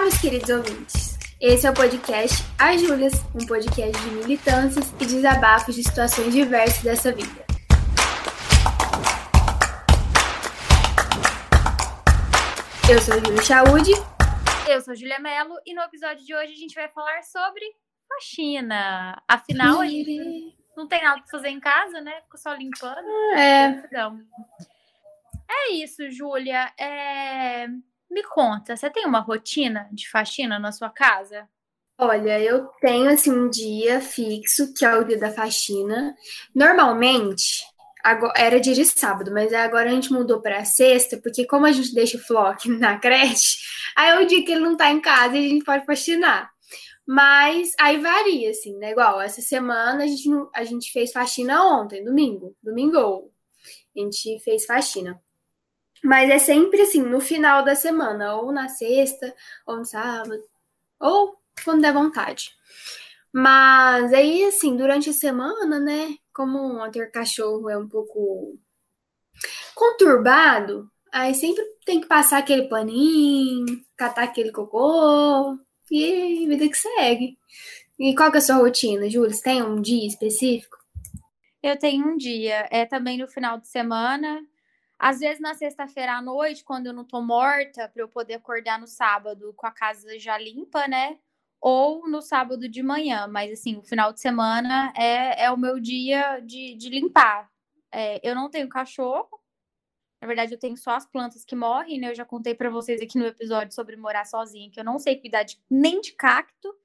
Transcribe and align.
Olá, 0.00 0.08
meus 0.08 0.20
queridos 0.22 0.48
ouvintes. 0.48 1.18
Esse 1.38 1.66
é 1.66 1.70
o 1.70 1.74
podcast 1.74 2.42
As 2.58 2.80
Júlias, 2.80 3.12
um 3.34 3.46
podcast 3.46 4.02
de 4.02 4.10
militâncias 4.12 4.90
e 4.98 5.04
desabafos 5.04 5.74
de 5.74 5.84
situações 5.84 6.32
diversas 6.32 6.82
dessa 6.82 7.12
vida. 7.12 7.44
Eu 12.90 12.98
sou 13.02 13.12
a 13.12 13.18
Júlia 13.18 13.42
Chaude. 13.42 13.92
Eu 14.66 14.80
sou 14.80 14.92
a 14.92 14.94
Júlia 14.94 15.18
Mello 15.18 15.54
e 15.66 15.74
no 15.74 15.82
episódio 15.82 16.24
de 16.24 16.34
hoje 16.34 16.54
a 16.54 16.56
gente 16.56 16.74
vai 16.74 16.88
falar 16.88 17.22
sobre 17.22 17.62
faxina. 18.08 19.22
Afinal, 19.28 19.82
a 19.82 19.86
gente 19.86 20.56
não 20.74 20.88
tem 20.88 21.04
nada 21.04 21.20
para 21.20 21.30
fazer 21.30 21.50
em 21.50 21.60
casa, 21.60 22.00
né? 22.00 22.22
Fica 22.22 22.38
só 22.38 22.54
limpando. 22.54 23.06
É. 23.36 23.82
É 25.46 25.72
isso, 25.74 26.10
Júlia. 26.10 26.72
É... 26.78 27.66
Me 28.10 28.24
conta, 28.24 28.76
você 28.76 28.90
tem 28.90 29.06
uma 29.06 29.20
rotina 29.20 29.88
de 29.92 30.08
faxina 30.10 30.58
na 30.58 30.72
sua 30.72 30.90
casa? 30.90 31.48
Olha, 31.96 32.40
eu 32.40 32.66
tenho 32.80 33.10
assim 33.10 33.30
um 33.30 33.48
dia 33.48 34.00
fixo, 34.00 34.72
que 34.74 34.84
é 34.84 34.96
o 34.96 35.04
dia 35.04 35.18
da 35.18 35.30
faxina. 35.30 36.16
Normalmente, 36.54 37.62
agora, 38.02 38.32
era 38.36 38.58
dia 38.60 38.74
de 38.74 38.84
sábado, 38.86 39.30
mas 39.32 39.52
agora 39.52 39.90
a 39.90 39.92
gente 39.92 40.12
mudou 40.12 40.40
para 40.40 40.64
sexta, 40.64 41.18
porque 41.22 41.46
como 41.46 41.66
a 41.66 41.72
gente 41.72 41.94
deixa 41.94 42.16
o 42.16 42.20
Flock 42.20 42.68
na 42.80 42.98
creche, 42.98 43.58
aí 43.96 44.10
é 44.10 44.18
o 44.18 44.26
dia 44.26 44.44
que 44.44 44.50
ele 44.50 44.62
não 44.62 44.76
tá 44.76 44.90
em 44.90 45.00
casa 45.00 45.36
e 45.36 45.46
a 45.46 45.48
gente 45.48 45.64
pode 45.64 45.84
faxinar. 45.84 46.50
Mas 47.06 47.72
aí 47.78 47.98
varia, 48.00 48.50
assim, 48.50 48.76
né? 48.78 48.92
Igual 48.92 49.20
essa 49.20 49.42
semana 49.42 50.04
a 50.04 50.06
gente, 50.06 50.28
a 50.54 50.64
gente 50.64 50.92
fez 50.92 51.12
faxina 51.12 51.64
ontem, 51.64 52.04
domingo. 52.04 52.56
Domingo. 52.62 53.30
A 53.96 54.00
gente 54.00 54.38
fez 54.40 54.64
faxina. 54.64 55.20
Mas 56.02 56.30
é 56.30 56.38
sempre 56.38 56.82
assim, 56.82 57.02
no 57.02 57.20
final 57.20 57.64
da 57.64 57.74
semana, 57.74 58.36
ou 58.36 58.52
na 58.52 58.68
sexta, 58.68 59.34
ou 59.66 59.76
no 59.76 59.84
sábado, 59.84 60.42
ou 60.98 61.36
quando 61.64 61.82
der 61.82 61.92
vontade. 61.92 62.52
Mas 63.32 64.12
aí, 64.12 64.44
assim, 64.44 64.76
durante 64.76 65.10
a 65.10 65.12
semana, 65.12 65.78
né? 65.78 66.16
Como 66.32 66.88
ter 66.90 67.10
cachorro 67.10 67.68
é 67.68 67.76
um 67.76 67.88
pouco 67.88 68.58
conturbado, 69.74 70.90
aí 71.12 71.34
sempre 71.34 71.64
tem 71.84 72.00
que 72.00 72.06
passar 72.06 72.38
aquele 72.38 72.68
paninho, 72.68 73.66
catar 73.96 74.24
aquele 74.24 74.52
cocô, 74.52 75.58
e 75.90 76.46
vida 76.46 76.68
que 76.68 76.76
segue. 76.76 77.38
E 77.98 78.14
qual 78.14 78.30
que 78.30 78.38
é 78.38 78.40
a 78.40 78.42
sua 78.42 78.56
rotina, 78.56 79.10
Júlia? 79.10 79.32
Você 79.32 79.42
tem 79.42 79.62
um 79.62 79.80
dia 79.80 80.06
específico? 80.06 80.78
Eu 81.62 81.78
tenho 81.78 82.06
um 82.06 82.16
dia. 82.16 82.66
É 82.70 82.86
também 82.86 83.18
no 83.18 83.28
final 83.28 83.58
de 83.58 83.68
semana. 83.68 84.40
Às 85.00 85.20
vezes 85.20 85.40
na 85.40 85.54
sexta-feira 85.54 86.12
à 86.12 86.20
noite, 86.20 86.62
quando 86.62 86.86
eu 86.86 86.92
não 86.92 87.06
tô 87.06 87.22
morta, 87.22 87.88
para 87.88 88.02
eu 88.02 88.08
poder 88.08 88.34
acordar 88.34 88.78
no 88.78 88.86
sábado 88.86 89.54
com 89.56 89.66
a 89.66 89.70
casa 89.70 90.18
já 90.18 90.36
limpa, 90.36 90.86
né? 90.86 91.18
Ou 91.58 92.06
no 92.06 92.20
sábado 92.20 92.68
de 92.68 92.82
manhã. 92.82 93.26
Mas 93.26 93.50
assim, 93.50 93.78
o 93.78 93.82
final 93.82 94.12
de 94.12 94.20
semana 94.20 94.92
é, 94.94 95.44
é 95.44 95.50
o 95.50 95.56
meu 95.56 95.80
dia 95.80 96.40
de, 96.40 96.74
de 96.74 96.90
limpar. 96.90 97.50
É, 97.90 98.20
eu 98.22 98.34
não 98.34 98.50
tenho 98.50 98.68
cachorro. 98.68 99.40
Na 100.20 100.26
verdade, 100.28 100.52
eu 100.52 100.58
tenho 100.58 100.76
só 100.76 100.90
as 100.90 101.06
plantas 101.06 101.46
que 101.46 101.56
morrem, 101.56 101.98
né? 101.98 102.10
Eu 102.10 102.14
já 102.14 102.26
contei 102.26 102.54
para 102.54 102.68
vocês 102.68 103.00
aqui 103.00 103.18
no 103.18 103.24
episódio 103.24 103.74
sobre 103.74 103.96
morar 103.96 104.26
sozinha, 104.26 104.70
que 104.70 104.78
eu 104.78 104.84
não 104.84 104.98
sei 104.98 105.18
cuidar 105.18 105.44
de, 105.44 105.58
nem 105.70 105.98
de 106.02 106.12
cacto. 106.12 106.76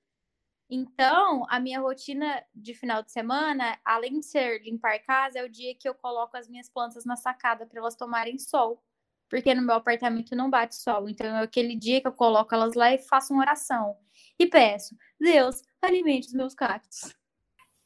Então, 0.70 1.46
a 1.50 1.60
minha 1.60 1.80
rotina 1.80 2.44
de 2.54 2.74
final 2.74 3.04
de 3.04 3.12
semana, 3.12 3.78
além 3.86 4.20
de 4.20 4.26
ser 4.26 4.64
limpar 4.64 5.00
casa, 5.00 5.40
é 5.40 5.44
o 5.44 5.50
dia 5.50 5.76
que 5.76 5.88
eu 5.88 5.94
coloco 5.94 6.36
as 6.36 6.50
minhas 6.50 6.70
plantas 6.70 7.06
na 7.06 7.16
sacada 7.16 7.66
para 7.66 7.80
elas 7.80 7.96
tomarem 7.96 8.38
sol. 8.40 8.84
Porque 9.30 9.54
no 9.54 9.62
meu 9.62 9.76
apartamento 9.76 10.36
não 10.36 10.50
bate 10.50 10.76
sol. 10.76 11.08
Então, 11.08 11.28
é 11.28 11.44
aquele 11.44 11.76
dia 11.76 12.02
que 12.02 12.08
eu 12.08 12.12
coloco 12.12 12.54
elas 12.54 12.74
lá 12.74 12.94
e 12.94 12.98
faço 12.98 13.34
uma 13.34 13.44
oração. 13.44 13.96
E 14.40 14.48
peço, 14.48 14.96
Deus, 15.20 15.62
alimente 15.82 16.28
os 16.28 16.34
meus 16.34 16.54
cactos. 16.54 17.14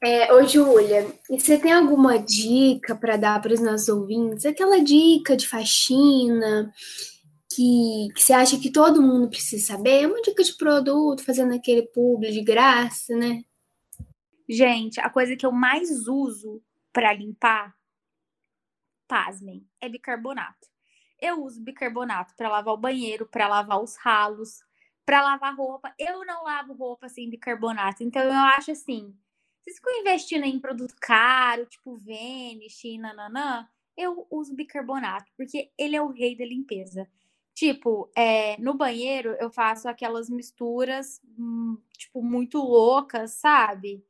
É, 0.02 0.34
ô, 0.34 0.46
Júlia, 0.48 1.14
e 1.30 1.38
você 1.38 1.58
tem 1.58 1.74
alguma 1.74 2.18
dica 2.18 2.95
para 2.95 3.18
dar 3.18 3.42
para 3.42 3.54
os 3.54 3.60
nossos 3.60 3.89
ouvintes? 3.89 4.45
Aquela 4.45 4.82
dica 4.82 5.36
de 5.36 5.45
faxina, 5.45 6.73
que, 7.52 8.10
que 8.14 8.23
você 8.23 8.33
acha 8.33 8.60
que 8.60 8.71
todo 8.71 9.02
mundo 9.02 9.30
precisa 9.30 9.65
saber? 9.65 10.04
É 10.04 10.08
uma 10.08 10.21
dica 10.21 10.43
de 10.43 10.55
produto, 10.55 11.23
fazendo 11.23 11.54
aquele 11.54 11.83
publi 11.83 12.32
de 12.32 12.42
graça, 12.43 13.15
né? 13.15 13.43
Gente, 14.48 14.99
a 14.99 15.10
coisa 15.10 15.36
que 15.36 15.45
eu 15.45 15.52
mais 15.52 16.08
uso 16.08 16.61
para 16.92 17.14
limpar, 17.14 17.76
pasmem, 19.08 19.67
é 19.82 19.89
bicarbonato. 19.89 20.67
Eu 21.20 21.43
uso 21.43 21.61
bicarbonato 21.61 22.33
para 22.36 22.49
lavar 22.49 22.73
o 22.73 22.77
banheiro, 22.77 23.26
para 23.26 23.48
lavar 23.48 23.82
os 23.82 23.98
ralos, 23.98 24.59
para 25.05 25.21
lavar 25.21 25.55
roupa. 25.55 25.93
Eu 25.98 26.26
não 26.26 26.43
lavo 26.43 26.73
roupa 26.73 27.09
sem 27.09 27.30
bicarbonato. 27.30 28.04
Então 28.04 28.21
eu 28.21 28.32
acho 28.32 28.71
assim, 28.71 29.15
vocês 29.64 29.77
ficam 29.77 29.99
investindo 29.99 30.45
em 30.45 30.59
produto 30.59 30.95
caro, 30.99 31.65
tipo 31.65 31.98
Vanish 31.98 32.83
nananã, 32.99 33.67
eu 33.98 34.26
uso 34.32 34.55
bicarbonato, 34.55 35.32
porque 35.36 35.71
ele 35.77 35.95
é 35.95 36.02
o 36.02 36.11
rei 36.11 36.36
da 36.38 36.45
limpeza. 36.45 37.08
Tipo, 37.59 38.09
é, 38.15 38.55
no 38.58 38.73
banheiro 38.73 39.36
eu 39.37 39.52
faço 39.52 39.89
aquelas 39.89 40.30
misturas, 40.30 41.21
hum, 41.37 41.77
tipo, 41.97 42.23
muito 42.23 42.58
loucas, 42.58 43.31
sabe? 43.31 44.02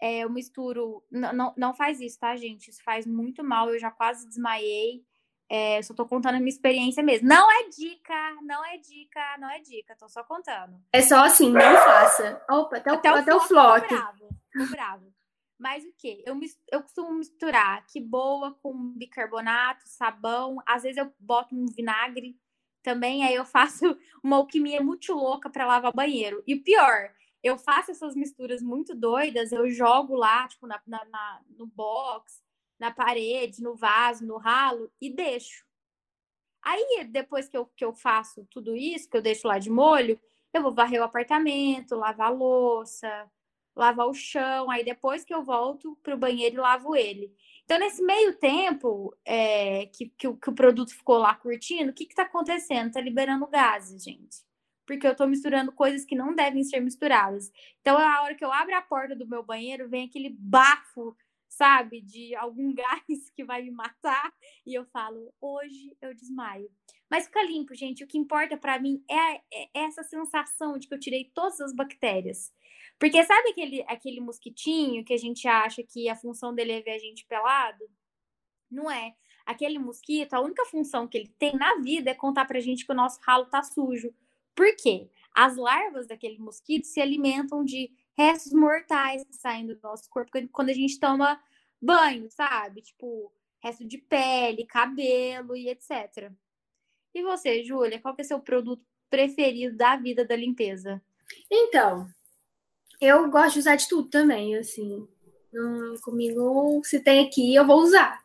É, 0.00 0.20
eu 0.20 0.30
misturo. 0.30 1.04
Não, 1.10 1.32
não, 1.32 1.54
não 1.56 1.74
faz 1.74 2.00
isso, 2.00 2.20
tá, 2.20 2.36
gente? 2.36 2.70
Isso 2.70 2.80
faz 2.84 3.04
muito 3.04 3.42
mal. 3.42 3.68
Eu 3.68 3.80
já 3.80 3.90
quase 3.90 4.28
desmaiei. 4.28 5.04
É, 5.50 5.82
só 5.82 5.92
tô 5.92 6.06
contando 6.06 6.36
a 6.36 6.38
minha 6.38 6.48
experiência 6.48 7.02
mesmo. 7.02 7.26
Não 7.26 7.50
é 7.50 7.68
dica, 7.68 8.36
não 8.42 8.64
é 8.64 8.78
dica, 8.78 9.38
não 9.40 9.50
é 9.50 9.58
dica. 9.58 9.96
Tô 9.96 10.08
só 10.08 10.22
contando. 10.22 10.80
É 10.92 11.02
só 11.02 11.24
assim, 11.24 11.50
não 11.50 11.60
faça. 11.60 12.40
Opa, 12.48 12.76
até, 12.76 12.92
até 12.92 13.10
o, 13.10 13.14
até 13.16 13.34
o 13.34 13.40
flock. 13.40 13.88
Bravo, 13.88 14.28
bravo. 14.70 15.12
Mas 15.58 15.84
o 15.84 15.92
que? 15.98 16.22
Eu, 16.24 16.38
eu 16.70 16.80
costumo 16.80 17.12
misturar 17.12 17.84
que 17.88 18.00
boa 18.00 18.56
com 18.62 18.92
bicarbonato, 18.96 19.82
sabão. 19.88 20.58
Às 20.64 20.84
vezes 20.84 20.98
eu 20.98 21.12
boto 21.18 21.56
um 21.56 21.66
vinagre 21.66 22.38
também, 22.84 23.24
aí 23.24 23.34
eu 23.34 23.44
faço 23.44 23.98
uma 24.22 24.36
alquimia 24.36 24.80
muito 24.80 25.12
louca 25.14 25.50
para 25.50 25.66
lavar 25.66 25.92
banheiro. 25.92 26.44
E 26.46 26.54
pior, 26.54 27.10
eu 27.42 27.58
faço 27.58 27.90
essas 27.90 28.14
misturas 28.14 28.62
muito 28.62 28.94
doidas, 28.94 29.50
eu 29.50 29.68
jogo 29.70 30.14
lá, 30.14 30.46
tipo, 30.46 30.66
na, 30.66 30.80
na, 30.86 31.04
na, 31.06 31.40
no 31.56 31.66
box, 31.66 32.44
na 32.78 32.92
parede, 32.92 33.62
no 33.62 33.74
vaso, 33.74 34.24
no 34.24 34.36
ralo 34.36 34.92
e 35.00 35.10
deixo. 35.10 35.64
Aí, 36.62 37.04
depois 37.04 37.48
que 37.48 37.56
eu, 37.56 37.66
que 37.66 37.84
eu 37.84 37.92
faço 37.92 38.46
tudo 38.50 38.76
isso, 38.76 39.08
que 39.08 39.16
eu 39.16 39.22
deixo 39.22 39.48
lá 39.48 39.58
de 39.58 39.70
molho, 39.70 40.20
eu 40.52 40.62
vou 40.62 40.72
varrer 40.72 41.00
o 41.00 41.04
apartamento, 41.04 41.96
lavar 41.96 42.32
louça, 42.32 43.30
lavar 43.74 44.06
o 44.06 44.14
chão. 44.14 44.70
Aí, 44.70 44.84
depois 44.84 45.24
que 45.24 45.34
eu 45.34 45.42
volto 45.42 45.98
para 46.02 46.14
o 46.14 46.18
banheiro, 46.18 46.62
lavo 46.62 46.94
ele. 46.94 47.32
Então, 47.64 47.78
nesse 47.78 48.02
meio 48.02 48.36
tempo 48.38 49.16
é, 49.24 49.86
que, 49.86 50.10
que, 50.10 50.32
que, 50.34 50.50
o 50.50 50.54
produto 50.54 50.94
ficou 50.94 51.18
lá 51.18 51.34
curtindo, 51.34 51.90
o 51.90 51.94
que 51.94 52.04
está 52.04 52.22
acontecendo? 52.22 52.88
Está 52.88 53.00
liberando 53.00 53.46
gases, 53.46 54.02
gente. 54.02 54.44
Porque 54.86 55.06
eu 55.06 55.12
estou 55.12 55.26
misturando 55.26 55.72
coisas 55.72 56.04
que 56.04 56.14
não 56.14 56.34
devem 56.34 56.62
ser 56.62 56.80
misturadas. 56.80 57.50
Então, 57.80 57.96
a 57.96 58.22
hora 58.22 58.34
que 58.34 58.44
eu 58.44 58.52
abro 58.52 58.76
a 58.76 58.82
porta 58.82 59.16
do 59.16 59.26
meu 59.26 59.42
banheiro, 59.42 59.88
vem 59.88 60.06
aquele 60.06 60.28
bafo, 60.38 61.16
sabe, 61.56 62.00
de 62.00 62.34
algum 62.34 62.72
gás 62.74 63.30
que 63.34 63.44
vai 63.44 63.62
me 63.62 63.70
matar. 63.70 64.32
E 64.66 64.74
eu 64.74 64.84
falo, 64.86 65.32
hoje 65.40 65.96
eu 66.00 66.14
desmaio. 66.14 66.70
Mas 67.10 67.26
fica 67.26 67.42
limpo, 67.42 67.74
gente. 67.74 68.02
O 68.02 68.06
que 68.06 68.18
importa 68.18 68.56
para 68.56 68.78
mim 68.78 69.02
é, 69.08 69.36
é 69.52 69.68
essa 69.74 70.02
sensação 70.02 70.78
de 70.78 70.88
que 70.88 70.94
eu 70.94 71.00
tirei 71.00 71.30
todas 71.34 71.60
as 71.60 71.74
bactérias. 71.74 72.52
Porque 72.98 73.22
sabe 73.24 73.50
aquele, 73.50 73.82
aquele 73.86 74.20
mosquitinho 74.20 75.04
que 75.04 75.14
a 75.14 75.18
gente 75.18 75.46
acha 75.46 75.82
que 75.82 76.08
a 76.08 76.16
função 76.16 76.54
dele 76.54 76.72
é 76.72 76.80
ver 76.80 76.92
a 76.92 76.98
gente 76.98 77.26
pelado? 77.26 77.84
Não 78.70 78.90
é. 78.90 79.14
Aquele 79.44 79.78
mosquito, 79.78 80.32
a 80.34 80.40
única 80.40 80.64
função 80.66 81.06
que 81.06 81.18
ele 81.18 81.28
tem 81.38 81.54
na 81.54 81.76
vida 81.76 82.10
é 82.10 82.14
contar 82.14 82.46
pra 82.46 82.60
gente 82.60 82.86
que 82.86 82.92
o 82.92 82.96
nosso 82.96 83.20
ralo 83.22 83.46
tá 83.46 83.62
sujo. 83.62 84.12
Por 84.54 84.74
quê? 84.76 85.10
As 85.34 85.56
larvas 85.56 86.06
daquele 86.06 86.38
mosquito 86.38 86.84
se 86.84 87.00
alimentam 87.00 87.64
de 87.64 87.90
restos 88.16 88.52
mortais 88.52 89.24
que 89.24 89.34
saem 89.36 89.66
do 89.66 89.78
nosso 89.82 90.08
corpo 90.08 90.30
quando 90.52 90.70
a 90.70 90.74
gente 90.74 90.98
toma 90.98 91.40
banho, 91.80 92.28
sabe? 92.30 92.82
Tipo, 92.82 93.32
resto 93.62 93.84
de 93.84 93.98
pele, 93.98 94.66
cabelo 94.66 95.56
e 95.56 95.68
etc. 95.68 96.30
E 97.14 97.22
você, 97.22 97.62
Júlia, 97.62 98.00
qual 98.00 98.14
que 98.14 98.22
é 98.22 98.24
seu 98.24 98.40
produto 98.40 98.84
preferido 99.08 99.76
da 99.76 99.96
vida 99.96 100.24
da 100.24 100.34
limpeza? 100.34 101.00
Então, 101.50 102.08
eu 103.00 103.30
gosto 103.30 103.54
de 103.54 103.58
usar 103.60 103.76
de 103.76 103.88
tudo 103.88 104.08
também, 104.08 104.56
assim. 104.56 105.06
Hum, 105.54 105.94
comigo, 106.02 106.80
se 106.84 107.00
tem 107.00 107.26
aqui, 107.26 107.54
eu 107.54 107.66
vou 107.66 107.80
usar. 107.80 108.20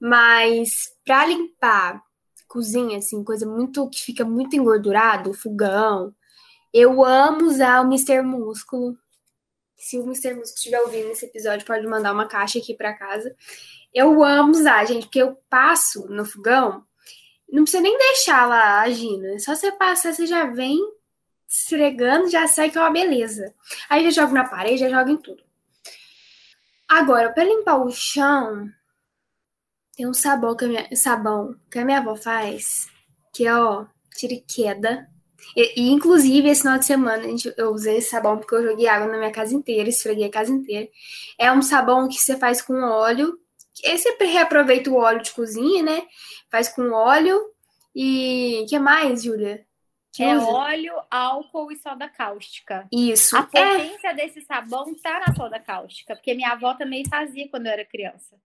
Mas 0.00 0.70
para 1.04 1.26
limpar 1.26 2.02
cozinha, 2.48 2.98
assim, 2.98 3.22
coisa 3.22 3.46
muito 3.46 3.88
que 3.88 4.00
fica 4.00 4.24
muito 4.24 4.56
engordurado, 4.56 5.32
fogão, 5.32 6.14
eu 6.72 7.04
amo 7.04 7.44
usar 7.44 7.80
o 7.80 7.88
Mister 7.88 8.24
Músculo. 8.24 8.98
Se 9.80 9.98
o 9.98 10.06
Mister 10.06 10.36
Músculo 10.36 10.54
estiver 10.54 10.80
ouvindo 10.80 11.10
esse 11.10 11.24
episódio, 11.24 11.66
pode 11.66 11.86
mandar 11.86 12.12
uma 12.12 12.28
caixa 12.28 12.58
aqui 12.58 12.74
para 12.74 12.92
casa. 12.92 13.34
Eu 13.92 14.22
amo 14.22 14.52
usar, 14.52 14.84
gente, 14.84 15.06
porque 15.06 15.22
eu 15.22 15.34
passo 15.48 16.06
no 16.08 16.24
fogão, 16.24 16.84
não 17.50 17.62
precisa 17.62 17.82
nem 17.82 17.96
deixar 17.98 18.46
lá 18.46 18.82
agindo, 18.82 19.26
é 19.26 19.38
só 19.38 19.54
você 19.56 19.72
passar, 19.72 20.12
você 20.12 20.26
já 20.26 20.46
vem 20.46 20.78
esfregando, 21.48 22.28
já 22.28 22.46
sai 22.46 22.70
que 22.70 22.78
é 22.78 22.80
uma 22.80 22.90
beleza. 22.90 23.52
Aí 23.88 24.04
já 24.04 24.22
jogo 24.22 24.34
na 24.34 24.48
parede, 24.48 24.78
já 24.78 24.88
jogo 24.88 25.10
em 25.10 25.16
tudo. 25.16 25.42
Agora, 26.88 27.32
para 27.32 27.44
limpar 27.44 27.76
o 27.76 27.90
chão, 27.90 28.70
tem 29.96 30.06
um 30.06 30.14
sabão 30.14 30.56
que 30.56 30.64
a 30.64 30.68
minha, 30.68 30.96
sabão 30.96 31.56
que 31.70 31.78
a 31.78 31.84
minha 31.84 31.98
avó 31.98 32.14
faz, 32.14 32.88
que 33.32 33.46
é, 33.46 33.54
ó, 33.54 33.86
tira 34.14 34.40
queda. 34.46 35.08
E, 35.56 35.80
e, 35.80 35.90
inclusive, 35.90 36.48
esse 36.48 36.62
final 36.62 36.78
de 36.78 36.84
semana 36.86 37.24
eu 37.56 37.70
usei 37.70 37.98
esse 37.98 38.10
sabão 38.10 38.38
porque 38.38 38.54
eu 38.54 38.62
joguei 38.62 38.86
água 38.88 39.08
na 39.08 39.18
minha 39.18 39.32
casa 39.32 39.54
inteira, 39.54 39.88
esfreguei 39.88 40.26
a 40.26 40.30
casa 40.30 40.52
inteira. 40.52 40.88
É 41.38 41.50
um 41.52 41.62
sabão 41.62 42.08
que 42.08 42.18
você 42.18 42.36
faz 42.36 42.62
com 42.62 42.74
óleo. 42.82 43.38
Esse 43.82 44.16
reaproveita 44.20 44.90
o 44.90 44.96
óleo 44.96 45.22
de 45.22 45.30
cozinha, 45.32 45.82
né? 45.82 46.02
Faz 46.50 46.68
com 46.68 46.90
óleo 46.90 47.40
e. 47.94 48.66
que 48.68 48.78
mais, 48.78 49.22
Júlia? 49.22 49.64
É 50.18 50.36
usa? 50.36 50.46
óleo, 50.46 50.94
álcool 51.10 51.70
e 51.70 51.76
soda 51.76 52.08
cáustica. 52.08 52.86
Isso. 52.92 53.36
A 53.36 53.44
potência 53.44 54.08
é... 54.08 54.14
desse 54.14 54.40
sabão 54.42 54.92
tá 54.96 55.22
na 55.26 55.34
soda 55.34 55.60
cáustica, 55.60 56.16
porque 56.16 56.34
minha 56.34 56.50
avó 56.50 56.74
também 56.74 57.04
fazia 57.08 57.48
quando 57.48 57.66
eu 57.66 57.72
era 57.72 57.84
criança. 57.84 58.36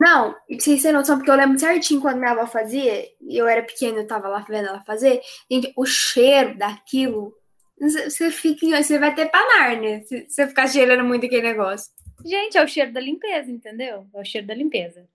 Não, 0.00 0.32
pra 0.32 0.40
vocês 0.58 0.82
terem 0.82 0.96
noção, 0.96 1.16
porque 1.16 1.30
eu 1.30 1.36
lembro 1.36 1.58
certinho 1.58 2.00
quando 2.00 2.18
minha 2.18 2.32
avó 2.32 2.46
fazia, 2.46 3.04
e 3.20 3.36
eu 3.36 3.46
era 3.46 3.62
pequena, 3.62 3.98
eu 3.98 4.06
tava 4.06 4.28
lá 4.28 4.44
vendo 4.48 4.68
ela 4.68 4.80
fazer, 4.80 5.20
gente, 5.50 5.72
o 5.76 5.84
cheiro 5.84 6.56
daquilo, 6.56 7.34
você 7.80 8.30
fica, 8.30 8.82
você 8.82 8.98
vai 8.98 9.14
ter 9.14 9.26
panar, 9.26 9.76
né? 9.80 10.00
Se 10.02 10.26
você 10.28 10.46
ficar 10.46 10.66
cheirando 10.66 11.04
muito 11.04 11.26
aquele 11.26 11.42
negócio. 11.42 11.92
Gente, 12.24 12.56
é 12.56 12.64
o 12.64 12.68
cheiro 12.68 12.92
da 12.92 13.00
limpeza, 13.00 13.50
entendeu? 13.50 14.06
É 14.14 14.20
o 14.20 14.24
cheiro 14.24 14.46
da 14.46 14.54
limpeza. 14.54 15.06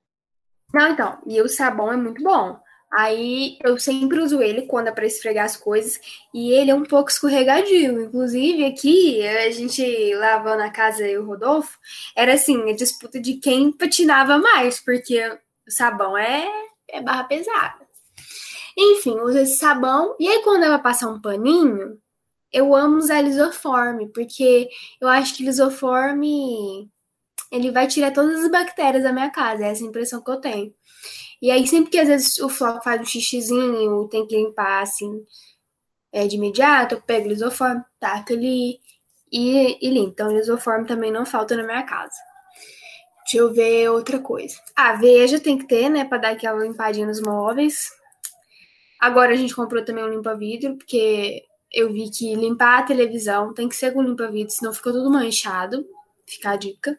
Não, 0.74 0.90
então, 0.90 1.22
e 1.28 1.42
o 1.42 1.50
sabão 1.50 1.92
é 1.92 1.98
muito 1.98 2.24
bom. 2.24 2.60
Aí 2.92 3.58
eu 3.64 3.80
sempre 3.80 4.20
uso 4.20 4.42
ele 4.42 4.64
quando 4.64 4.88
é 4.88 4.92
para 4.92 5.06
esfregar 5.06 5.46
as 5.46 5.56
coisas 5.56 6.00
e 6.34 6.52
ele 6.52 6.72
é 6.72 6.76
um 6.76 6.84
pouco 6.84 7.10
escorregadio. 7.10 8.04
Inclusive 8.04 8.66
aqui, 8.66 9.26
a 9.26 9.50
gente 9.50 10.14
lavando 10.16 10.64
a 10.64 10.70
casa 10.70 11.08
e 11.08 11.18
o 11.18 11.26
Rodolfo, 11.26 11.80
era 12.16 12.34
assim, 12.34 12.70
a 12.70 12.76
disputa 12.76 13.20
de 13.20 13.36
quem 13.36 13.72
patinava 13.72 14.38
mais, 14.38 14.80
porque 14.80 15.26
o 15.66 15.72
sabão 15.72 16.18
é, 16.18 16.46
é 16.90 17.02
barra 17.02 17.24
pesada. 17.24 17.80
Enfim, 18.78 19.20
uso 19.22 19.38
esse 19.40 19.58
sabão 19.58 20.16
e 20.20 20.28
aí 20.28 20.42
quando 20.44 20.64
ela 20.64 20.80
passar 20.80 21.10
um 21.10 21.22
paninho, 21.22 21.98
eu 22.52 22.76
amo 22.76 22.98
usar 22.98 23.22
lisoforme, 23.22 24.10
porque 24.10 24.70
eu 25.00 25.08
acho 25.08 25.36
que 25.36 25.44
lisoforme 25.44 26.90
ele 27.52 27.72
vai 27.72 27.88
tirar 27.88 28.12
todas 28.12 28.44
as 28.44 28.52
bactérias 28.52 29.04
da 29.04 29.12
minha 29.12 29.30
casa, 29.30 29.66
é 29.66 29.70
essa 29.70 29.84
impressão 29.84 30.22
que 30.22 30.32
eu 30.32 30.38
tenho. 30.40 30.74
E 31.42 31.50
aí, 31.50 31.66
sempre 31.66 31.90
que 31.90 31.98
às 31.98 32.08
vezes 32.08 32.38
o 32.38 32.50
floco 32.50 32.84
faz 32.84 33.02
um 33.02 33.06
xixizinho, 33.06 34.08
tem 34.10 34.28
que 34.28 34.36
limpar 34.36 34.84
assim 34.84 35.26
é, 36.12 36.28
de 36.28 36.36
imediato, 36.36 36.96
eu 36.96 37.02
pego 37.02 37.30
lisoforme, 37.30 37.84
taco 38.00 38.34
ali 38.34 38.80
e, 39.32 39.78
e 39.82 39.90
limpo. 39.90 40.12
Então, 40.12 40.32
lisoforme 40.32 40.86
também 40.86 41.12
não 41.12 41.26
falta 41.26 41.56
na 41.56 41.64
minha 41.64 41.84
casa. 41.84 42.16
Deixa 43.24 43.38
eu 43.38 43.54
ver 43.54 43.90
outra 43.90 44.20
coisa. 44.20 44.56
Ah, 44.76 44.94
veja 44.94 45.40
tem 45.40 45.58
que 45.58 45.68
ter, 45.68 45.90
né, 45.90 46.06
pra 46.06 46.18
dar 46.18 46.32
aquela 46.32 46.64
limpadinha 46.64 47.08
nos 47.08 47.22
móveis. 47.22 47.90
Agora 49.00 49.34
a 49.34 49.36
gente 49.36 49.56
comprou 49.56 49.84
também 49.84 50.04
um 50.04 50.10
limpa-vidro, 50.10 50.78
porque 50.78 51.44
eu 51.72 51.92
vi 51.92 52.10
que 52.12 52.36
limpar 52.36 52.80
a 52.80 52.84
televisão 52.84 53.54
tem 53.54 53.70
que 53.70 53.76
ser 53.76 53.94
com 53.94 54.02
limpa-vidro, 54.02 54.54
senão 54.54 54.74
fica 54.74 54.92
tudo 54.92 55.10
manchado. 55.10 55.86
Fica 56.26 56.52
a 56.52 56.56
dica. 56.56 56.98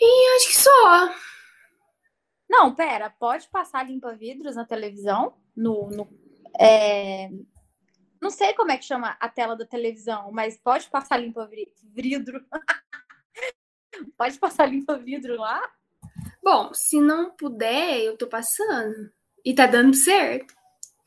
E 0.00 0.36
acho 0.36 0.48
que 0.48 0.58
só. 0.58 1.14
Não, 2.50 2.74
pera, 2.74 3.08
pode 3.08 3.48
passar 3.48 3.88
limpa-vidros 3.88 4.56
na 4.56 4.64
televisão? 4.64 5.36
No, 5.56 5.88
no 5.88 6.08
é... 6.58 7.30
Não 8.20 8.28
sei 8.28 8.52
como 8.54 8.72
é 8.72 8.76
que 8.76 8.84
chama 8.84 9.16
a 9.20 9.28
tela 9.28 9.56
da 9.56 9.64
televisão, 9.64 10.32
mas 10.32 10.58
pode 10.58 10.90
passar 10.90 11.16
limpa-vidro. 11.18 12.44
pode 14.18 14.36
passar 14.36 14.66
limpa-vidro 14.66 15.36
lá? 15.36 15.62
Bom, 16.42 16.74
se 16.74 17.00
não 17.00 17.30
puder, 17.30 18.00
eu 18.00 18.18
tô 18.18 18.26
passando. 18.26 19.12
E 19.44 19.54
tá 19.54 19.66
dando 19.66 19.94
certo 19.94 20.52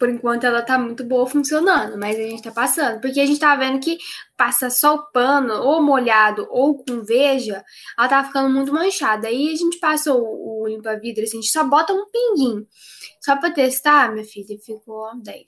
por 0.03 0.09
enquanto 0.09 0.43
ela 0.43 0.61
tá 0.61 0.77
muito 0.77 1.01
boa 1.05 1.25
funcionando, 1.25 1.97
mas 1.97 2.19
a 2.19 2.23
gente 2.23 2.43
tá 2.43 2.51
passando. 2.51 2.99
Porque 2.99 3.21
a 3.21 3.25
gente 3.25 3.39
tá 3.39 3.55
vendo 3.55 3.79
que 3.79 3.97
passa 4.35 4.69
só 4.69 4.95
o 4.95 5.11
pano, 5.13 5.53
ou 5.63 5.81
molhado, 5.81 6.45
ou 6.51 6.83
com 6.83 7.01
veja, 7.05 7.63
ela 7.97 8.09
tá 8.09 8.21
ficando 8.21 8.49
muito 8.49 8.73
manchada. 8.73 9.29
Aí 9.29 9.53
a 9.53 9.55
gente 9.55 9.79
passa 9.79 10.13
o, 10.13 10.63
o 10.63 10.67
limpa-vidro, 10.67 11.23
assim, 11.23 11.37
a 11.37 11.41
gente 11.41 11.53
só 11.53 11.63
bota 11.63 11.93
um 11.93 12.05
pinguinho. 12.11 12.67
Só 13.21 13.37
pra 13.37 13.49
testar, 13.49 14.11
minha 14.11 14.25
filha, 14.25 14.59
ficou 14.59 15.09
10. 15.21 15.47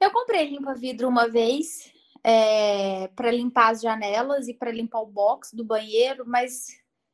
Eu 0.00 0.10
comprei 0.10 0.48
limpa-vidro 0.48 1.06
uma 1.06 1.28
vez 1.28 1.92
é, 2.24 3.08
para 3.08 3.30
limpar 3.30 3.72
as 3.72 3.82
janelas 3.82 4.48
e 4.48 4.54
para 4.54 4.72
limpar 4.72 5.00
o 5.00 5.12
box 5.12 5.54
do 5.54 5.62
banheiro, 5.62 6.24
mas 6.26 6.68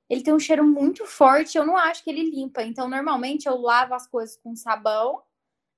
ele 0.08 0.22
tem 0.22 0.32
um 0.32 0.38
cheiro 0.38 0.64
muito 0.64 1.04
forte, 1.04 1.58
eu 1.58 1.66
não 1.66 1.76
acho 1.76 2.04
que 2.04 2.10
ele 2.10 2.30
limpa. 2.30 2.62
Então, 2.62 2.88
normalmente 2.88 3.48
eu 3.48 3.60
lavo 3.60 3.92
as 3.92 4.06
coisas 4.06 4.36
com 4.36 4.54
sabão 4.54 5.25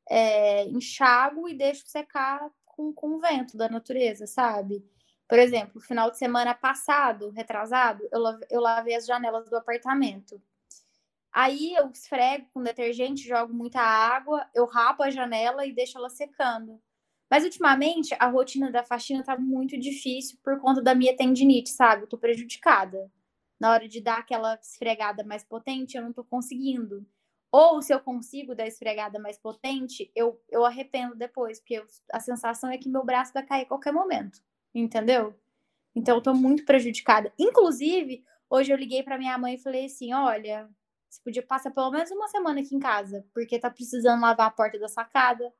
é, 0.09 0.65
enxago 0.67 1.49
e 1.49 1.55
deixo 1.55 1.87
secar 1.87 2.51
com, 2.65 2.93
com 2.93 3.17
o 3.17 3.21
vento 3.21 3.57
da 3.57 3.69
natureza, 3.69 4.27
sabe? 4.27 4.85
Por 5.29 5.39
exemplo, 5.39 5.81
final 5.81 6.11
de 6.11 6.19
semana 6.19 6.55
passado, 6.55 7.31
retrasado, 7.31 8.09
eu, 8.11 8.23
eu 8.51 8.61
lavei 8.61 8.95
as 8.95 9.07
janelas 9.07 9.49
do 9.51 9.57
apartamento. 9.57 10.41
Aí 11.31 11.75
eu 11.75 11.91
esfrego 11.91 12.47
com 12.53 12.63
detergente, 12.63 13.29
jogo 13.29 13.53
muita 13.53 13.81
água, 13.81 14.49
eu 14.55 14.65
rapo 14.65 15.03
a 15.03 15.11
janela 15.11 15.67
e 15.67 15.75
deixo 15.75 15.99
ela 15.99 16.09
secando. 16.09 16.81
Mas 17.31 17.45
ultimamente 17.45 18.17
a 18.19 18.27
rotina 18.29 18.71
da 18.71 18.83
faxina 18.83 19.23
tá 19.23 19.39
muito 19.39 19.79
difícil 19.79 20.39
por 20.43 20.59
conta 20.61 20.81
da 20.81 20.95
minha 20.95 21.15
tendinite, 21.15 21.69
sabe? 21.71 22.05
Eu 22.05 22.09
tô 22.09 22.17
prejudicada. 22.17 23.11
Na 23.61 23.73
hora 23.73 23.87
de 23.87 24.01
dar 24.01 24.19
aquela 24.19 24.55
esfregada 24.55 25.23
mais 25.25 25.45
potente, 25.45 25.97
eu 25.97 26.03
não 26.03 26.13
tô 26.13 26.25
conseguindo. 26.25 27.07
Ou 27.51 27.81
se 27.81 27.93
eu 27.95 28.01
consigo 28.01 28.55
dar 28.55 28.67
esfregada 28.67 29.19
mais 29.19 29.39
potente, 29.39 30.11
eu, 30.15 30.41
eu 30.51 30.65
arrependo 30.65 31.15
depois, 31.15 31.59
porque 31.59 31.75
eu, 31.75 31.87
a 32.13 32.21
sensação 32.21 32.71
é 32.71 32.77
que 32.77 32.89
meu 32.89 33.05
braço 33.05 33.33
vai 33.33 33.45
cair 33.45 33.63
a 33.63 33.67
qualquer 33.67 33.93
momento, 33.93 34.43
entendeu? 34.75 35.35
Então 35.95 36.17
eu 36.17 36.23
tô 36.23 36.35
muito 36.35 36.65
prejudicada. 36.65 37.33
Inclusive, 37.39 38.25
hoje 38.51 38.73
eu 38.73 38.77
liguei 38.77 39.03
para 39.03 39.19
minha 39.19 39.39
mãe 39.39 39.55
e 39.55 39.59
falei 39.63 39.87
assim: 39.87 40.13
olha, 40.13 40.69
você 41.09 41.21
podia 41.23 41.43
passar 41.43 41.71
pelo 41.71 41.91
menos 41.91 42.11
uma 42.11 42.29
semana 42.29 42.61
aqui 42.61 42.75
em 42.75 42.79
casa, 42.79 43.27
porque 43.33 43.59
tá 43.59 43.71
precisando 43.71 44.21
lavar 44.21 44.49
a 44.49 44.51
porta 44.51 44.79
da 44.79 44.89
sacada, 44.89 45.53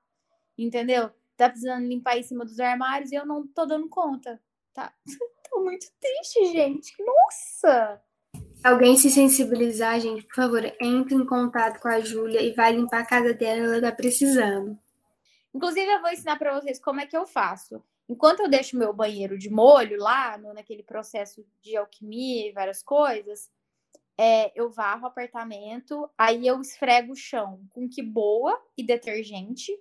entendeu? 0.57 1.11
Tá 1.37 1.49
precisando 1.49 1.87
limpar 1.87 2.19
em 2.19 2.23
cima 2.23 2.45
dos 2.45 2.61
armários 2.61 3.13
e 3.13 3.15
eu 3.15 3.25
não 3.25 3.47
tô 3.47 3.65
dando 3.65 3.89
conta, 3.89 4.41
tá? 4.75 4.93
tô 5.51 5.61
muito 5.65 5.87
triste, 5.99 6.53
gente. 6.53 6.95
Nossa! 7.03 8.03
Alguém 8.63 8.97
se 8.97 9.11
sensibilizar, 9.11 10.01
gente, 10.01 10.25
por 10.25 10.35
favor, 10.35 10.65
entre 10.81 11.15
em 11.15 11.27
contato 11.27 11.81
com 11.81 11.89
a 11.89 12.01
Júlia 12.01 12.43
e 12.43 12.53
vai 12.53 12.73
limpar 12.73 13.01
a 13.01 13.07
casa 13.07 13.33
dela, 13.35 13.75
ela 13.75 13.81
tá 13.81 13.93
precisando. 13.93 14.79
Inclusive, 15.55 15.91
eu 15.91 16.01
vou 16.01 16.11
ensinar 16.11 16.37
para 16.37 16.59
vocês 16.59 16.79
como 16.79 17.01
é 17.01 17.07
que 17.07 17.17
eu 17.17 17.27
faço. 17.27 17.83
Enquanto 18.09 18.41
eu 18.41 18.49
deixo 18.49 18.77
meu 18.77 18.93
banheiro 18.93 19.39
de 19.39 19.51
molho 19.51 19.99
lá, 19.99 20.39
no, 20.39 20.55
naquele 20.55 20.83
processo 20.83 21.45
de 21.61 21.77
alquimia 21.77 22.49
e 22.49 22.53
várias 22.53 22.83
coisas, 22.83 23.51
é, 24.17 24.51
eu 24.59 24.71
varro 24.71 25.05
o 25.05 25.07
apartamento, 25.07 26.11
aí 26.17 26.47
eu 26.47 26.61
esfrego 26.61 27.13
o 27.13 27.17
chão 27.17 27.61
com 27.71 27.89
que 27.89 28.03
boa 28.03 28.61
e 28.77 28.83
detergente, 28.83 29.73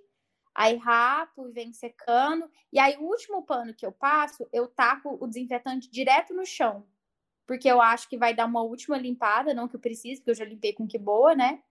aí 0.53 0.75
rapo 0.75 1.47
e 1.47 1.51
vem 1.51 1.71
secando, 1.73 2.49
e 2.71 2.79
aí 2.79 2.97
o 2.97 3.03
último 3.03 3.43
pano 3.43 3.73
que 3.73 3.85
eu 3.85 3.91
passo, 3.91 4.47
eu 4.51 4.67
taco 4.67 5.17
o 5.19 5.27
desinfetante 5.27 5.89
direto 5.89 6.33
no 6.33 6.45
chão, 6.45 6.85
porque 7.47 7.67
eu 7.71 7.81
acho 7.81 8.09
que 8.09 8.17
vai 8.17 8.33
dar 8.33 8.45
uma 8.45 8.61
última 8.61 8.97
limpada, 8.97 9.53
não 9.53 9.67
que 9.67 9.75
eu 9.77 9.79
precise, 9.79 10.19
porque 10.19 10.31
eu 10.31 10.35
já 10.35 10.45
limpei 10.45 10.73
com 10.73 10.85
que 10.85 10.99
boa, 10.99 11.33
né? 11.33 11.63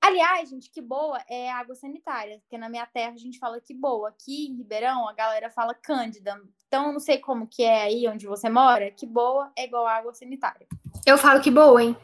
Aliás, 0.00 0.48
gente, 0.48 0.70
que 0.70 0.80
boa 0.80 1.20
é 1.28 1.50
água 1.50 1.74
sanitária, 1.74 2.38
porque 2.38 2.56
na 2.56 2.68
minha 2.68 2.86
terra 2.86 3.12
a 3.12 3.18
gente 3.18 3.38
fala 3.38 3.60
que 3.60 3.74
boa. 3.74 4.10
Aqui 4.10 4.46
em 4.46 4.54
Ribeirão 4.54 5.08
a 5.08 5.12
galera 5.12 5.50
fala 5.50 5.74
cândida. 5.74 6.40
Então 6.68 6.86
eu 6.86 6.92
não 6.92 7.00
sei 7.00 7.18
como 7.18 7.48
que 7.48 7.64
é 7.64 7.82
aí 7.82 8.06
onde 8.06 8.24
você 8.24 8.48
mora, 8.48 8.92
que 8.92 9.04
boa 9.04 9.52
é 9.56 9.64
igual 9.64 9.86
água 9.88 10.14
sanitária. 10.14 10.68
Eu 11.04 11.18
falo 11.18 11.42
que 11.42 11.50
boa, 11.50 11.82
hein? 11.82 11.96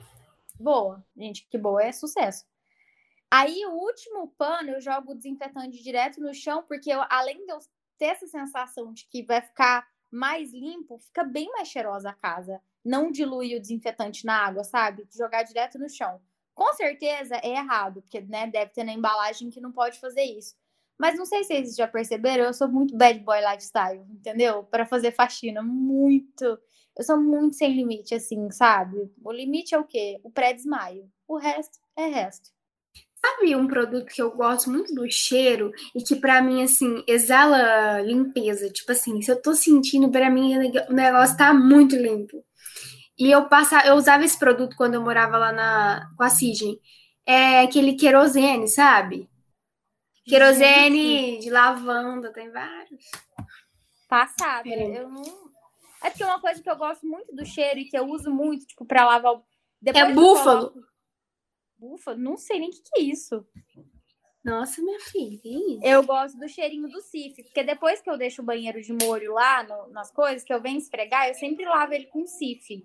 Boa, 0.58 1.04
gente, 1.16 1.46
que 1.48 1.56
boa 1.56 1.82
é 1.82 1.92
sucesso. 1.92 2.44
Aí 3.30 3.64
o 3.66 3.72
último 3.72 4.34
pano 4.36 4.70
eu 4.70 4.80
jogo 4.80 5.12
o 5.12 5.14
desinfetante 5.14 5.80
direto 5.80 6.20
no 6.20 6.34
chão, 6.34 6.64
porque 6.66 6.90
eu, 6.90 7.00
além 7.08 7.46
de 7.46 7.52
eu 7.52 7.58
ter 7.96 8.06
essa 8.06 8.26
sensação 8.26 8.92
de 8.92 9.06
que 9.06 9.22
vai 9.22 9.40
ficar 9.40 9.86
mais 10.14 10.52
limpo, 10.52 10.98
fica 10.98 11.24
bem 11.24 11.50
mais 11.52 11.68
cheirosa 11.68 12.10
a 12.10 12.14
casa. 12.14 12.60
Não 12.84 13.10
diluir 13.10 13.56
o 13.56 13.60
desinfetante 13.60 14.24
na 14.24 14.46
água, 14.46 14.64
sabe? 14.64 15.06
Jogar 15.14 15.42
direto 15.42 15.78
no 15.78 15.88
chão. 15.88 16.20
Com 16.54 16.72
certeza 16.74 17.36
é 17.42 17.50
errado, 17.50 18.00
porque 18.02 18.20
né, 18.20 18.46
deve 18.46 18.70
ter 18.70 18.84
na 18.84 18.92
embalagem 18.92 19.50
que 19.50 19.60
não 19.60 19.72
pode 19.72 19.98
fazer 19.98 20.22
isso. 20.22 20.54
Mas 20.96 21.18
não 21.18 21.26
sei 21.26 21.42
se 21.42 21.48
vocês 21.48 21.74
já 21.74 21.88
perceberam, 21.88 22.44
eu 22.44 22.54
sou 22.54 22.68
muito 22.68 22.96
bad 22.96 23.18
boy 23.20 23.40
lifestyle, 23.40 24.04
entendeu? 24.08 24.62
Para 24.64 24.86
fazer 24.86 25.10
faxina, 25.10 25.60
muito. 25.62 26.44
Eu 26.96 27.04
sou 27.04 27.20
muito 27.20 27.56
sem 27.56 27.74
limite, 27.74 28.14
assim, 28.14 28.48
sabe? 28.52 29.12
O 29.24 29.32
limite 29.32 29.74
é 29.74 29.78
o 29.78 29.84
quê? 29.84 30.20
O 30.22 30.30
pré-desmaio. 30.30 31.10
O 31.26 31.36
resto 31.36 31.80
é 31.96 32.06
resto. 32.06 32.53
Sabe 33.24 33.56
um 33.56 33.66
produto 33.66 34.12
que 34.12 34.20
eu 34.20 34.30
gosto 34.32 34.70
muito 34.70 34.94
do 34.94 35.10
cheiro 35.10 35.72
e 35.94 36.02
que 36.02 36.14
para 36.14 36.42
mim 36.42 36.62
assim 36.62 37.02
exala 37.06 38.02
limpeza, 38.02 38.68
tipo 38.68 38.92
assim, 38.92 39.22
se 39.22 39.30
eu 39.30 39.40
tô 39.40 39.54
sentindo 39.54 40.10
para 40.10 40.28
mim 40.28 40.54
o 40.90 40.92
negócio 40.92 41.34
tá 41.34 41.54
muito 41.54 41.96
limpo. 41.96 42.44
E 43.18 43.30
eu 43.30 43.48
passava, 43.48 43.86
eu 43.86 43.94
usava 43.94 44.24
esse 44.24 44.38
produto 44.38 44.76
quando 44.76 44.94
eu 44.94 45.00
morava 45.00 45.38
lá 45.38 45.52
na 45.52 46.10
com 46.18 46.22
a 46.22 46.28
Sigem. 46.28 46.78
É 47.24 47.60
aquele 47.60 47.94
querosene, 47.94 48.68
sabe? 48.68 49.26
Querosene 50.26 51.38
de 51.38 51.48
lavanda, 51.48 52.30
tem 52.30 52.50
vários. 52.50 53.04
Passada. 54.06 54.68
Eu 54.68 55.08
não. 55.08 55.22
É 56.02 56.10
porque 56.10 56.24
uma 56.24 56.40
coisa 56.40 56.62
que 56.62 56.68
eu 56.68 56.76
gosto 56.76 57.06
muito 57.06 57.34
do 57.34 57.46
cheiro 57.46 57.78
e 57.78 57.86
que 57.86 57.96
eu 57.96 58.04
uso 58.06 58.30
muito, 58.30 58.66
tipo, 58.66 58.84
pra 58.84 59.06
lavar. 59.06 59.40
Depois 59.80 60.04
é 60.04 60.12
búfalo. 60.12 60.70
Coloco... 60.70 60.93
Búfalo? 61.88 62.18
Não 62.18 62.36
sei 62.36 62.58
nem 62.58 62.70
o 62.70 62.72
que, 62.72 62.82
que 62.82 63.00
é 63.00 63.02
isso. 63.02 63.46
Nossa, 64.44 64.82
minha 64.82 65.00
filha, 65.00 65.38
que 65.38 65.48
isso? 65.48 65.84
Eu 65.84 66.02
gosto 66.02 66.38
do 66.38 66.48
cheirinho 66.48 66.88
do 66.88 67.00
Cif, 67.00 67.42
porque 67.44 67.62
depois 67.62 68.00
que 68.00 68.10
eu 68.10 68.18
deixo 68.18 68.42
o 68.42 68.44
banheiro 68.44 68.80
de 68.82 68.92
molho 68.92 69.32
lá 69.32 69.62
no, 69.62 69.88
nas 69.88 70.10
coisas, 70.10 70.44
que 70.44 70.52
eu 70.52 70.60
venho 70.60 70.78
esfregar, 70.78 71.28
eu 71.28 71.34
sempre 71.34 71.64
lavo 71.64 71.94
ele 71.94 72.06
com 72.06 72.26
Cif. 72.26 72.84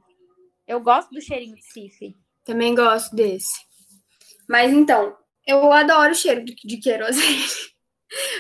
Eu 0.66 0.80
gosto 0.80 1.10
do 1.10 1.22
cheirinho 1.22 1.56
de 1.56 1.64
Cif. 1.64 2.16
Também 2.46 2.74
gosto 2.74 3.14
desse. 3.16 3.60
Mas 4.48 4.72
então, 4.72 5.18
eu 5.46 5.72
adoro 5.74 6.12
o 6.12 6.16
cheiro 6.16 6.46
de, 6.46 6.56
de 6.56 6.78
querosene. 6.78 7.44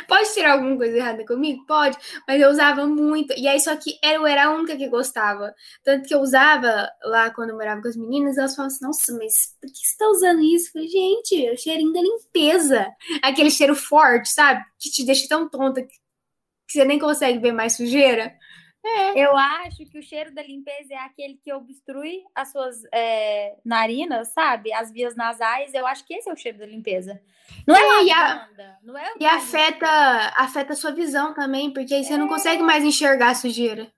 Pode 0.08 0.34
tirar 0.34 0.54
alguma 0.54 0.76
coisa 0.78 0.98
errada 0.98 1.26
comigo? 1.26 1.66
Pode, 1.66 1.98
mas 2.28 2.42
eu 2.42 2.50
usava 2.50 2.88
muito. 2.88 3.34
E 3.38 3.48
aí, 3.48 3.60
só 3.60 3.76
que 3.76 4.00
eu 4.04 4.26
era 4.26 4.46
a 4.46 4.52
única 4.52 4.76
que 4.76 4.88
gostava. 4.88 5.54
Tanto 5.84 6.08
que 6.08 6.14
eu 6.14 6.20
usava 6.20 6.90
lá 7.04 7.30
quando 7.32 7.52
eu 7.52 7.56
morava 7.56 7.82
com 7.82 7.88
as 7.88 7.96
meninas, 7.96 8.38
elas 8.38 8.56
falavam 8.56 8.76
assim: 8.76 8.86
Nossa, 8.86 9.14
mas 9.18 9.56
por 9.62 9.70
que 9.70 9.78
você 9.78 9.98
tá 9.98 10.08
usando 10.10 10.42
isso? 10.42 10.70
Eu 10.70 10.72
falei, 10.74 10.88
gente, 10.88 11.46
é 11.46 11.54
o 11.54 11.58
cheirinho 11.58 11.94
da 11.94 12.02
limpeza. 12.02 12.88
Aquele 13.22 13.52
cheiro 13.52 13.76
forte, 13.76 14.30
sabe? 14.30 14.64
Que 14.80 14.90
te 14.90 15.06
deixa 15.06 15.28
tão 15.28 15.50
tonta 15.50 15.82
que 15.84 15.94
você 16.68 16.86
nem 16.86 17.00
consegue 17.00 17.40
ver 17.40 17.52
mais 17.52 17.76
sujeira. 17.76 18.34
É. 18.84 19.20
Eu 19.20 19.36
acho 19.36 19.86
que 19.86 20.00
o 20.00 20.02
cheiro 20.02 20.34
da 20.34 20.42
limpeza 20.42 20.94
é 20.94 20.98
aquele 20.98 21.36
que 21.36 21.52
obstrui 21.52 22.24
as 22.34 22.52
suas 22.52 22.82
é, 22.94 23.58
narinas, 23.64 24.30
sabe? 24.30 24.72
As 24.72 24.92
vias 24.92 25.16
nasais. 25.16 25.74
Eu 25.74 25.86
acho 25.86 26.06
que 26.06 26.14
esse 26.14 26.30
é 26.30 26.34
o 26.34 26.38
cheiro 26.38 26.58
da 26.60 26.66
limpeza. 26.66 27.22
Não 27.68 27.76
é, 27.76 27.80
é 27.80 28.14
lavanda, 28.14 28.80
não 28.82 28.98
é 28.98 29.14
E 29.20 29.26
afeta, 29.26 29.88
afeta 30.38 30.74
a 30.74 30.76
sua 30.76 30.92
visão 30.92 31.34
também, 31.34 31.74
porque 31.74 31.94
aí 31.94 32.04
você 32.04 32.14
é. 32.14 32.18
não 32.18 32.28
consegue 32.28 32.64
mais 32.64 32.84
enxergar 32.84 33.32
a 33.32 33.36
sujeira. 33.36 33.92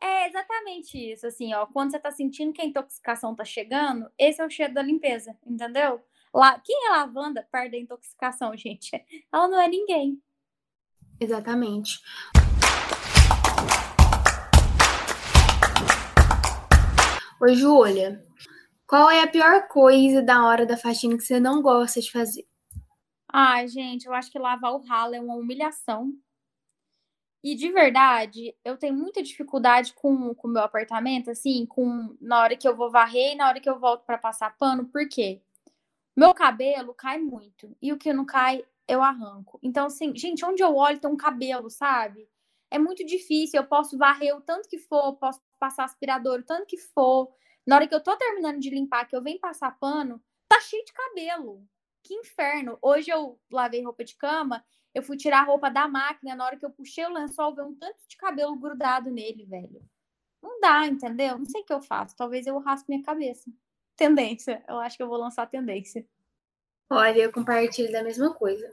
É 0.00 0.28
exatamente 0.28 0.96
isso, 1.12 1.26
assim, 1.26 1.52
ó. 1.54 1.66
Quando 1.66 1.90
você 1.90 1.98
tá 1.98 2.10
sentindo 2.10 2.52
que 2.52 2.62
a 2.62 2.64
intoxicação 2.64 3.34
tá 3.34 3.44
chegando, 3.44 4.08
esse 4.16 4.40
é 4.40 4.46
o 4.46 4.50
cheiro 4.50 4.72
da 4.72 4.82
limpeza, 4.82 5.36
entendeu? 5.44 6.00
Lá, 6.32 6.60
quem 6.60 6.86
é 6.86 6.90
lavanda 6.90 7.46
perto 7.50 7.72
da 7.72 7.78
intoxicação, 7.78 8.54
gente? 8.56 8.90
Ela 9.32 9.48
não 9.48 9.60
é 9.60 9.68
ninguém. 9.68 10.22
Exatamente. 11.20 12.00
Oi, 17.40 17.54
Júlia. 17.54 18.26
Qual 18.84 19.08
é 19.08 19.22
a 19.22 19.28
pior 19.28 19.68
coisa 19.68 20.20
da 20.20 20.44
hora 20.44 20.66
da 20.66 20.76
faxina 20.76 21.16
que 21.16 21.22
você 21.22 21.38
não 21.38 21.62
gosta 21.62 22.00
de 22.00 22.10
fazer? 22.10 22.44
Ai, 23.32 23.68
gente, 23.68 24.06
eu 24.06 24.12
acho 24.12 24.28
que 24.28 24.40
lavar 24.40 24.72
o 24.72 24.84
ralo 24.84 25.14
é 25.14 25.20
uma 25.20 25.36
humilhação. 25.36 26.12
E 27.44 27.54
de 27.54 27.70
verdade, 27.70 28.56
eu 28.64 28.76
tenho 28.76 28.94
muita 28.94 29.22
dificuldade 29.22 29.92
com 29.94 30.34
o 30.36 30.48
meu 30.48 30.62
apartamento, 30.62 31.30
assim, 31.30 31.64
com 31.64 32.16
na 32.20 32.40
hora 32.40 32.56
que 32.56 32.66
eu 32.66 32.74
vou 32.74 32.90
varrer 32.90 33.34
e 33.34 33.36
na 33.36 33.46
hora 33.46 33.60
que 33.60 33.70
eu 33.70 33.78
volto 33.78 34.04
para 34.04 34.18
passar 34.18 34.56
pano, 34.56 34.86
por 34.86 35.08
quê? 35.08 35.40
Meu 36.16 36.34
cabelo 36.34 36.92
cai 36.92 37.18
muito 37.18 37.76
e 37.80 37.92
o 37.92 37.96
que 37.96 38.12
não 38.12 38.26
cai, 38.26 38.64
eu 38.88 39.00
arranco. 39.00 39.60
Então, 39.62 39.86
assim, 39.86 40.12
gente, 40.16 40.44
onde 40.44 40.60
eu 40.60 40.74
olho 40.74 40.98
tem 40.98 41.08
um 41.08 41.16
cabelo, 41.16 41.70
sabe? 41.70 42.28
É 42.70 42.78
muito 42.78 43.04
difícil. 43.04 43.60
Eu 43.60 43.66
posso 43.66 43.96
varrer 43.96 44.36
o 44.36 44.40
tanto 44.40 44.68
que 44.68 44.78
for, 44.78 45.16
posso 45.16 45.40
passar 45.58 45.84
aspirador 45.84 46.40
o 46.40 46.44
tanto 46.44 46.66
que 46.66 46.78
for. 46.78 47.32
Na 47.66 47.76
hora 47.76 47.86
que 47.86 47.94
eu 47.94 48.02
tô 48.02 48.16
terminando 48.16 48.60
de 48.60 48.70
limpar, 48.70 49.06
que 49.06 49.16
eu 49.16 49.22
venho 49.22 49.38
passar 49.38 49.78
pano, 49.78 50.22
tá 50.48 50.60
cheio 50.60 50.84
de 50.84 50.92
cabelo 50.92 51.66
que 52.02 52.14
inferno. 52.14 52.78
Hoje 52.80 53.10
eu 53.10 53.38
lavei 53.52 53.82
roupa 53.82 54.02
de 54.02 54.16
cama, 54.16 54.64
eu 54.94 55.02
fui 55.02 55.16
tirar 55.16 55.40
a 55.40 55.44
roupa 55.44 55.70
da 55.70 55.86
máquina, 55.86 56.34
na 56.34 56.44
hora 56.44 56.56
que 56.56 56.64
eu 56.64 56.70
puxei 56.70 57.04
o 57.04 57.12
lençol, 57.12 57.54
veio 57.54 57.68
um 57.68 57.74
tanto 57.74 57.98
de 58.08 58.16
cabelo 58.16 58.56
grudado 58.56 59.10
nele, 59.10 59.44
velho. 59.44 59.82
Não 60.42 60.58
dá, 60.60 60.86
entendeu? 60.86 61.36
Não 61.36 61.44
sei 61.44 61.60
o 61.60 61.64
que 61.64 61.72
eu 61.72 61.82
faço. 61.82 62.16
Talvez 62.16 62.46
eu 62.46 62.58
raspe 62.58 62.88
minha 62.88 63.02
cabeça. 63.02 63.50
Tendência. 63.96 64.64
Eu 64.68 64.78
acho 64.78 64.96
que 64.96 65.02
eu 65.02 65.08
vou 65.08 65.18
lançar 65.18 65.46
tendência. 65.46 66.06
Olha, 66.90 67.20
eu 67.20 67.32
compartilho 67.32 67.92
da 67.92 68.02
mesma 68.02 68.32
coisa. 68.32 68.66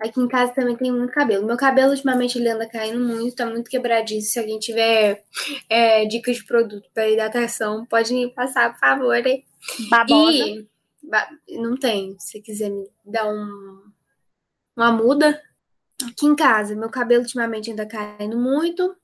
Aqui 0.00 0.18
em 0.18 0.26
casa 0.26 0.54
também 0.54 0.74
tem 0.74 0.90
muito 0.90 1.12
cabelo. 1.12 1.46
Meu 1.46 1.56
cabelo, 1.56 1.90
ultimamente, 1.90 2.38
ele 2.38 2.48
anda 2.48 2.66
caindo 2.66 2.98
muito, 2.98 3.36
tá 3.36 3.44
muito 3.44 3.70
quebradiço. 3.70 4.32
Se 4.32 4.38
alguém 4.38 4.58
tiver 4.58 5.22
é, 5.68 6.06
dicas 6.06 6.36
de 6.36 6.44
produto 6.44 6.88
para 6.94 7.10
hidratação, 7.10 7.84
pode 7.84 8.14
me 8.14 8.32
passar, 8.32 8.72
por 8.72 8.80
favor. 8.80 9.22
Babosa. 9.90 10.66
E 11.46 11.58
não 11.58 11.76
tem. 11.76 12.16
Se 12.18 12.40
quiser 12.40 12.70
me 12.70 12.88
dar 13.04 13.28
um, 13.28 13.82
uma 14.74 14.90
muda. 14.90 15.42
Aqui 16.02 16.26
em 16.26 16.36
casa, 16.36 16.74
meu 16.74 16.88
cabelo 16.88 17.22
ultimamente 17.22 17.70
anda 17.70 17.84
caindo 17.84 18.38
muito. 18.38 18.96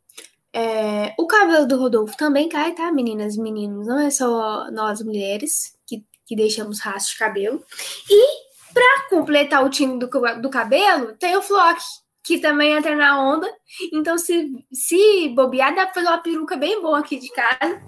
É, 0.54 1.12
o 1.18 1.26
cabelo 1.26 1.66
do 1.66 1.76
Rodolfo 1.76 2.16
também 2.16 2.48
cai, 2.48 2.72
tá, 2.72 2.90
meninas 2.92 3.34
e 3.34 3.42
meninos? 3.42 3.86
Não 3.86 3.98
é 3.98 4.08
só 4.08 4.70
nós 4.70 5.02
mulheres 5.02 5.76
que, 5.84 6.06
que 6.24 6.36
deixamos 6.36 6.80
rastro 6.80 7.12
de 7.12 7.18
cabelo. 7.18 7.64
E 8.08 8.43
para 8.74 9.08
completar 9.08 9.64
o 9.64 9.70
time 9.70 9.98
do, 9.98 10.08
do 10.40 10.50
cabelo, 10.50 11.14
tem 11.16 11.36
o 11.36 11.42
Flock, 11.42 11.80
que 12.22 12.38
também 12.38 12.72
entra 12.72 12.96
na 12.96 13.22
onda. 13.22 13.48
Então, 13.92 14.18
se, 14.18 14.50
se 14.72 15.28
bobear, 15.30 15.74
dá 15.74 15.86
pra 15.86 15.94
fazer 15.94 16.08
uma 16.08 16.18
peruca 16.18 16.56
bem 16.56 16.82
boa 16.82 16.98
aqui 16.98 17.18
de 17.18 17.30
casa. 17.30 17.80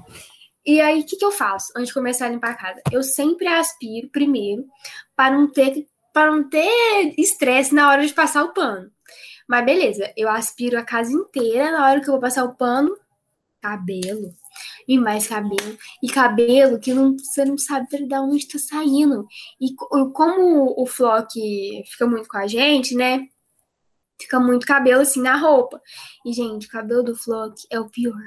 E 0.64 0.80
aí, 0.80 1.00
o 1.00 1.04
que, 1.04 1.16
que 1.16 1.24
eu 1.24 1.32
faço 1.32 1.72
antes 1.76 1.88
de 1.88 1.94
começar 1.94 2.26
a 2.26 2.28
limpar 2.28 2.52
a 2.52 2.56
casa? 2.56 2.80
Eu 2.90 3.02
sempre 3.02 3.46
aspiro 3.46 4.08
primeiro 4.08 4.64
para 5.14 5.34
não 5.36 5.50
ter 5.50 5.86
para 6.12 6.30
não 6.30 6.48
ter 6.48 7.14
estresse 7.18 7.74
na 7.74 7.90
hora 7.90 8.06
de 8.06 8.14
passar 8.14 8.42
o 8.42 8.54
pano. 8.54 8.90
Mas 9.46 9.66
beleza, 9.66 10.10
eu 10.16 10.30
aspiro 10.30 10.78
a 10.78 10.82
casa 10.82 11.12
inteira 11.12 11.70
na 11.70 11.86
hora 11.86 12.00
que 12.00 12.08
eu 12.08 12.12
vou 12.12 12.20
passar 12.20 12.42
o 12.44 12.54
pano, 12.56 12.96
cabelo 13.60 14.34
e 14.86 14.98
mais 14.98 15.26
cabelo 15.26 15.78
e 16.02 16.08
cabelo 16.08 16.78
que 16.78 16.92
não, 16.94 17.16
você 17.18 17.44
não 17.44 17.58
sabe 17.58 17.86
de 17.86 18.14
onde 18.14 18.36
está 18.36 18.58
saindo. 18.58 19.26
E 19.60 19.74
como 20.12 20.74
o 20.80 20.86
Flock 20.86 21.38
fica 21.86 22.06
muito 22.06 22.28
com 22.28 22.38
a 22.38 22.46
gente, 22.46 22.94
né? 22.94 23.26
Fica 24.20 24.40
muito 24.40 24.66
cabelo 24.66 25.02
assim 25.02 25.20
na 25.20 25.36
roupa. 25.36 25.80
E 26.24 26.32
gente, 26.32 26.66
o 26.66 26.70
cabelo 26.70 27.02
do 27.02 27.16
Flock 27.16 27.54
é 27.70 27.78
o 27.78 27.90
pior. 27.90 28.20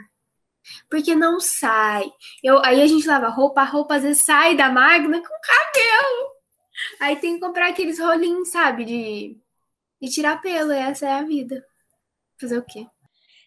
Porque 0.90 1.16
não 1.16 1.40
sai. 1.40 2.10
Eu, 2.44 2.64
aí 2.64 2.82
a 2.82 2.88
gente 2.88 3.08
lava 3.08 3.28
roupa, 3.30 3.62
a 3.62 3.66
roupa 3.66 3.96
às 3.96 4.04
vezes 4.04 4.24
sai 4.24 4.56
da 4.56 4.70
máquina 4.70 5.20
com 5.20 5.28
cabelo. 5.28 6.30
Aí 7.00 7.16
tem 7.18 7.36
que 7.36 7.40
comprar 7.40 7.70
aqueles 7.70 8.00
rolinhos, 8.00 8.50
sabe? 8.50 8.86
De, 8.86 9.38
de 10.02 10.10
tirar 10.10 10.42
pelo. 10.42 10.72
Essa 10.72 11.08
é 11.08 11.14
a 11.14 11.24
vida. 11.24 11.64
Fazer 12.40 12.58
o 12.58 12.66
quê? 12.66 12.88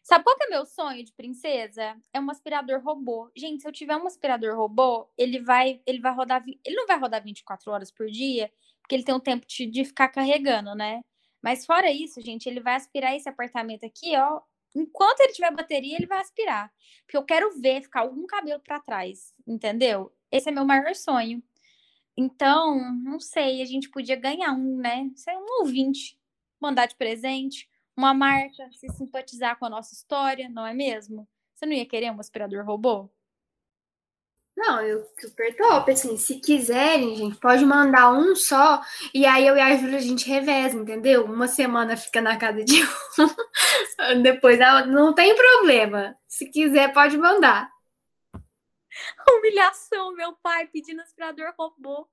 Sabe 0.02 0.24
qual 0.24 0.36
que 0.36 0.44
é 0.44 0.48
meu 0.50 0.66
sonho 0.66 1.04
de 1.04 1.12
princesa? 1.12 1.96
É 2.12 2.20
um 2.20 2.28
aspirador 2.30 2.82
robô. 2.82 3.30
Gente, 3.36 3.62
se 3.62 3.68
eu 3.68 3.72
tiver 3.72 3.96
um 3.96 4.06
aspirador 4.06 4.56
robô, 4.56 5.08
ele 5.16 5.40
vai, 5.40 5.80
ele 5.86 6.00
vai 6.00 6.12
rodar, 6.12 6.44
ele 6.64 6.76
não 6.76 6.86
vai 6.86 6.98
rodar 6.98 7.22
24 7.22 7.70
horas 7.70 7.90
por 7.92 8.06
dia, 8.08 8.50
porque 8.80 8.96
ele 8.96 9.04
tem 9.04 9.14
o 9.14 9.20
tempo 9.20 9.46
de, 9.46 9.66
de 9.66 9.84
ficar 9.84 10.08
carregando, 10.08 10.74
né? 10.74 11.00
Mas 11.40 11.64
fora 11.64 11.90
isso, 11.90 12.20
gente, 12.20 12.48
ele 12.48 12.60
vai 12.60 12.74
aspirar 12.74 13.14
esse 13.16 13.28
apartamento 13.28 13.84
aqui, 13.84 14.16
ó, 14.16 14.40
enquanto 14.74 15.20
ele 15.20 15.32
tiver 15.32 15.52
bateria, 15.52 15.96
ele 15.96 16.06
vai 16.06 16.18
aspirar. 16.20 16.72
Porque 17.04 17.16
eu 17.16 17.24
quero 17.24 17.60
ver 17.60 17.82
ficar 17.82 18.00
algum 18.00 18.26
cabelo 18.26 18.60
para 18.60 18.80
trás, 18.80 19.32
entendeu? 19.46 20.12
Esse 20.30 20.48
é 20.48 20.52
meu 20.52 20.64
maior 20.64 20.94
sonho. 20.94 21.42
Então, 22.16 22.92
não 23.02 23.20
sei, 23.20 23.62
a 23.62 23.64
gente 23.64 23.88
podia 23.90 24.16
ganhar 24.16 24.52
um, 24.52 24.76
né? 24.78 25.10
Ser 25.14 25.36
um 25.36 25.60
ouvinte, 25.60 26.18
mandar 26.60 26.86
de 26.86 26.96
presente, 26.96 27.68
uma 27.96 28.14
marca, 28.14 28.70
se 28.72 28.88
simpatizar 28.90 29.58
com 29.58 29.66
a 29.66 29.70
nossa 29.70 29.94
história, 29.94 30.48
não 30.48 30.66
é 30.66 30.74
mesmo? 30.74 31.28
Você 31.54 31.66
não 31.66 31.72
ia 31.72 31.86
querer 31.86 32.10
um 32.10 32.20
aspirador 32.20 32.64
robô? 32.64 33.10
Não, 34.56 34.82
eu 34.82 35.08
super 35.18 35.56
top, 35.56 35.90
assim, 35.90 36.16
se 36.18 36.38
quiserem, 36.38 37.16
gente, 37.16 37.38
pode 37.38 37.64
mandar 37.64 38.12
um 38.12 38.36
só, 38.36 38.82
e 39.14 39.24
aí 39.24 39.46
eu 39.46 39.56
e 39.56 39.60
a 39.60 39.74
Júlia 39.76 39.96
a 39.96 40.02
gente 40.02 40.28
reveza, 40.28 40.76
entendeu? 40.76 41.24
Uma 41.24 41.48
semana 41.48 41.96
fica 41.96 42.20
na 42.20 42.36
casa 42.36 42.62
de 42.62 42.82
um, 42.82 42.86
depois 44.22 44.58
não 44.88 45.14
tem 45.14 45.34
problema. 45.34 46.14
Se 46.28 46.50
quiser, 46.50 46.92
pode 46.92 47.16
mandar. 47.16 47.70
Humilhação, 49.28 50.14
meu 50.14 50.34
pai 50.34 50.66
pedindo 50.66 51.00
aspirador 51.00 51.54
robô. 51.58 52.06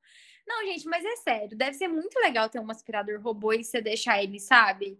Não, 0.47 0.65
gente, 0.65 0.87
mas 0.87 1.03
é 1.03 1.15
sério, 1.17 1.57
deve 1.57 1.73
ser 1.73 1.89
muito 1.89 2.17
legal 2.19 2.49
ter 2.49 2.59
um 2.59 2.71
aspirador 2.71 3.21
robô 3.21 3.51
e 3.51 3.63
você 3.63 3.81
deixar 3.81 4.23
ele, 4.23 4.39
sabe? 4.39 4.97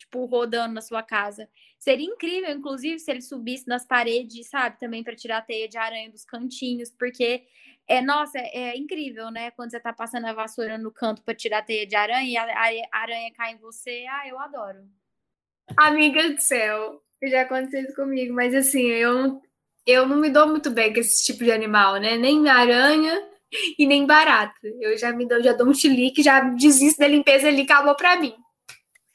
Tipo, 0.00 0.24
rodando 0.24 0.74
na 0.74 0.80
sua 0.80 1.02
casa. 1.02 1.48
Seria 1.78 2.06
incrível, 2.06 2.50
inclusive, 2.50 2.98
se 2.98 3.10
ele 3.10 3.22
subisse 3.22 3.68
nas 3.68 3.86
paredes, 3.86 4.48
sabe? 4.48 4.78
Também 4.78 5.04
para 5.04 5.14
tirar 5.14 5.38
a 5.38 5.42
teia 5.42 5.68
de 5.68 5.78
aranha 5.78 6.10
dos 6.10 6.24
cantinhos, 6.24 6.90
porque 6.90 7.44
É, 7.88 8.00
nossa, 8.00 8.38
é, 8.38 8.70
é 8.70 8.76
incrível, 8.78 9.30
né? 9.32 9.50
Quando 9.50 9.72
você 9.72 9.80
tá 9.80 9.92
passando 9.92 10.26
a 10.26 10.32
vassoura 10.32 10.78
no 10.78 10.92
canto 10.92 11.22
para 11.22 11.34
tirar 11.34 11.58
a 11.58 11.62
teia 11.62 11.86
de 11.86 11.96
aranha 11.96 12.24
e 12.24 12.36
a, 12.36 12.86
a, 12.92 13.00
aranha 13.02 13.32
cai 13.32 13.54
em 13.54 13.58
você. 13.58 14.04
Ah, 14.08 14.28
eu 14.28 14.38
adoro. 14.38 14.78
Amiga 15.76 16.30
do 16.30 16.40
céu, 16.40 17.02
já 17.24 17.42
aconteceu 17.42 17.82
isso 17.82 17.94
comigo, 17.96 18.32
mas 18.32 18.54
assim, 18.54 18.86
eu, 18.86 19.40
eu 19.86 20.06
não 20.06 20.16
me 20.18 20.30
dou 20.30 20.46
muito 20.48 20.70
bem 20.70 20.92
com 20.92 21.00
esse 21.00 21.24
tipo 21.26 21.42
de 21.44 21.50
animal, 21.50 21.96
né? 21.96 22.16
Nem 22.16 22.48
aranha 22.48 23.28
e 23.78 23.86
nem 23.86 24.06
barata. 24.06 24.54
Eu 24.80 24.96
já 24.96 25.12
me 25.12 25.26
dou, 25.26 25.42
já 25.42 25.52
dou 25.52 25.68
um 25.68 25.74
chilique, 25.74 26.22
já 26.22 26.40
desisto 26.40 27.00
da 27.00 27.08
limpeza 27.08 27.48
ali, 27.48 27.62
acabou 27.62 27.96
pra 27.96 28.16
mim. 28.16 28.34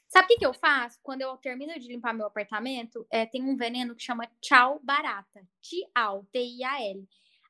Sabe 0.08 0.26
o 0.26 0.28
que, 0.28 0.36
que 0.36 0.46
eu 0.46 0.54
faço? 0.54 0.98
Quando 1.02 1.22
eu 1.22 1.36
termino 1.36 1.78
de 1.78 1.88
limpar 1.88 2.14
meu 2.14 2.26
apartamento, 2.26 3.06
é, 3.10 3.26
tem 3.26 3.42
um 3.42 3.56
veneno 3.56 3.94
que 3.94 4.02
chama 4.02 4.28
tchau 4.40 4.80
barata. 4.82 5.46
Tial, 5.60 6.24
T-I-A-L. 6.32 7.06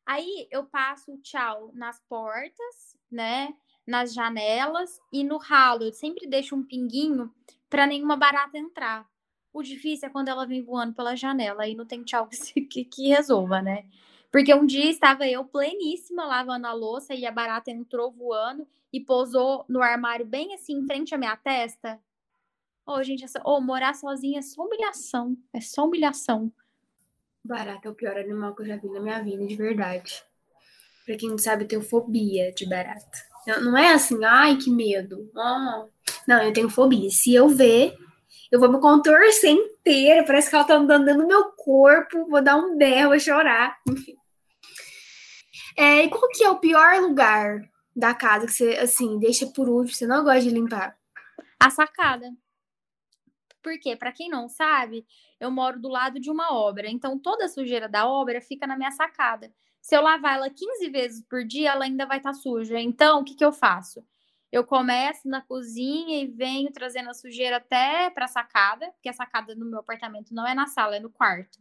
Aí 0.06 0.46
eu 0.50 0.64
passo 0.64 1.12
o 1.12 1.18
tchau 1.18 1.70
nas 1.75 2.00
portas, 2.08 2.96
né? 3.10 3.54
Nas 3.86 4.14
janelas 4.14 5.00
e 5.12 5.22
no 5.22 5.36
ralo. 5.36 5.84
Eu 5.84 5.92
sempre 5.92 6.26
deixo 6.26 6.56
um 6.56 6.62
pinguinho 6.62 7.32
para 7.68 7.86
nenhuma 7.86 8.16
barata 8.16 8.56
entrar. 8.56 9.06
O 9.52 9.62
difícil 9.62 10.08
é 10.08 10.12
quando 10.12 10.28
ela 10.28 10.46
vem 10.46 10.62
voando 10.62 10.94
pela 10.94 11.16
janela. 11.16 11.64
Aí 11.64 11.75
não 11.75 11.86
tem 11.86 12.02
tchau 12.04 12.28
que, 12.28 12.84
que 12.84 13.08
resolva, 13.08 13.60
né? 13.60 13.84
Porque 14.30 14.54
um 14.54 14.66
dia 14.66 14.90
estava 14.90 15.26
eu 15.26 15.44
pleníssima 15.44 16.25
lavando 16.25 16.66
a 16.66 16.72
louça 16.72 17.14
e 17.14 17.25
a 17.25 17.32
barata 17.32 17.70
entrou 17.70 18.10
voando 18.12 18.66
e 18.92 19.00
pousou 19.00 19.64
no 19.68 19.82
armário 19.82 20.26
bem 20.26 20.54
assim 20.54 20.75
em 20.75 20.86
frente 20.86 21.14
à 21.14 21.18
minha 21.18 21.36
testa. 21.36 22.00
Ô, 22.87 22.95
oh, 22.95 23.02
gente, 23.02 23.25
essa... 23.25 23.40
oh, 23.45 23.61
morar 23.61 23.95
sozinha 23.95 24.38
é 24.38 24.43
só 24.43 24.62
humilhação. 24.62 25.37
É 25.52 25.61
só 25.61 25.85
humilhação. 25.85 26.52
Barata 27.45 27.88
é 27.88 27.90
o 27.90 27.95
pior 27.95 28.16
animal 28.16 28.55
que 28.55 28.62
eu 28.62 28.66
já 28.66 28.76
vi 28.76 28.88
na 28.88 29.00
minha 29.00 29.23
vida, 29.23 29.45
de 29.45 29.57
verdade. 29.57 30.23
Pra 31.05 31.16
quem 31.16 31.28
não 31.28 31.38
sabe, 31.38 31.64
eu 31.64 31.69
tenho 31.69 31.83
fobia 31.83 32.52
de 32.52 32.69
barata. 32.69 33.19
Não 33.61 33.76
é 33.76 33.93
assim, 33.93 34.25
ai, 34.25 34.57
que 34.57 34.71
medo. 34.71 35.31
Oh. 35.35 35.88
Não, 36.28 36.43
eu 36.43 36.52
tenho 36.52 36.69
fobia. 36.69 37.11
Se 37.11 37.35
eu 37.35 37.49
ver, 37.49 37.97
eu 38.50 38.61
vou 38.61 38.71
me 38.71 38.81
contorcer 38.81 39.50
inteira. 39.50 40.25
Parece 40.25 40.49
que 40.49 40.55
ela 40.55 40.64
tá 40.64 40.75
andando 40.75 41.16
do 41.16 41.26
meu 41.26 41.52
corpo. 41.52 42.26
Vou 42.28 42.43
dar 42.43 42.57
um 42.57 42.76
berro, 42.76 43.11
vou 43.11 43.21
chorar. 43.21 43.78
Enfim. 43.88 44.16
É, 45.76 46.05
e 46.05 46.09
qual 46.09 46.28
que 46.31 46.45
é 46.45 46.50
o 46.50 46.59
pior 46.59 47.00
lugar 47.00 47.69
da 47.95 48.14
casa 48.14 48.47
que 48.47 48.52
você, 48.52 48.71
assim, 48.75 49.19
deixa 49.19 49.47
por 49.47 49.69
último, 49.69 49.97
você 49.97 50.07
não 50.07 50.25
gosta 50.25 50.40
de 50.40 50.50
limpar? 50.50 50.97
A 51.61 51.71
sacada. 51.71 52.33
Porque, 53.66 53.96
para 53.96 54.12
quem 54.12 54.28
não 54.28 54.49
sabe, 54.49 55.04
eu 55.40 55.50
moro 55.50 55.80
do 55.80 55.88
lado 55.88 56.20
de 56.20 56.30
uma 56.30 56.54
obra. 56.54 56.88
Então, 56.88 57.18
toda 57.18 57.46
a 57.46 57.49
sujeira 57.49 57.88
da 57.88 58.06
obra 58.06 58.40
fica 58.40 58.64
na 58.64 58.76
minha 58.76 58.92
sacada. 58.92 59.52
Se 59.82 59.96
eu 59.96 60.00
lavar 60.00 60.37
ela 60.37 60.49
15 60.49 60.88
vezes 60.88 61.26
por 61.28 61.44
dia, 61.44 61.73
ela 61.73 61.85
ainda 61.85 62.06
vai 62.06 62.18
estar 62.18 62.30
tá 62.30 62.35
suja. 62.35 62.78
Então, 62.78 63.23
o 63.23 63.25
que, 63.25 63.35
que 63.35 63.44
eu 63.44 63.52
faço? 63.52 64.06
Eu 64.52 64.62
começo 64.62 65.28
na 65.28 65.42
cozinha 65.42 66.23
e 66.23 66.28
venho 66.28 66.70
trazendo 66.70 67.11
a 67.11 67.14
sujeira 67.14 67.56
até 67.56 68.08
para 68.08 68.26
a 68.26 68.28
sacada, 68.28 68.88
porque 68.92 69.08
a 69.08 69.12
sacada 69.12 69.52
no 69.56 69.66
meu 69.66 69.80
apartamento 69.80 70.32
não 70.32 70.46
é 70.46 70.54
na 70.54 70.68
sala, 70.68 70.94
é 70.94 71.00
no 71.00 71.11
quarto. 71.11 71.58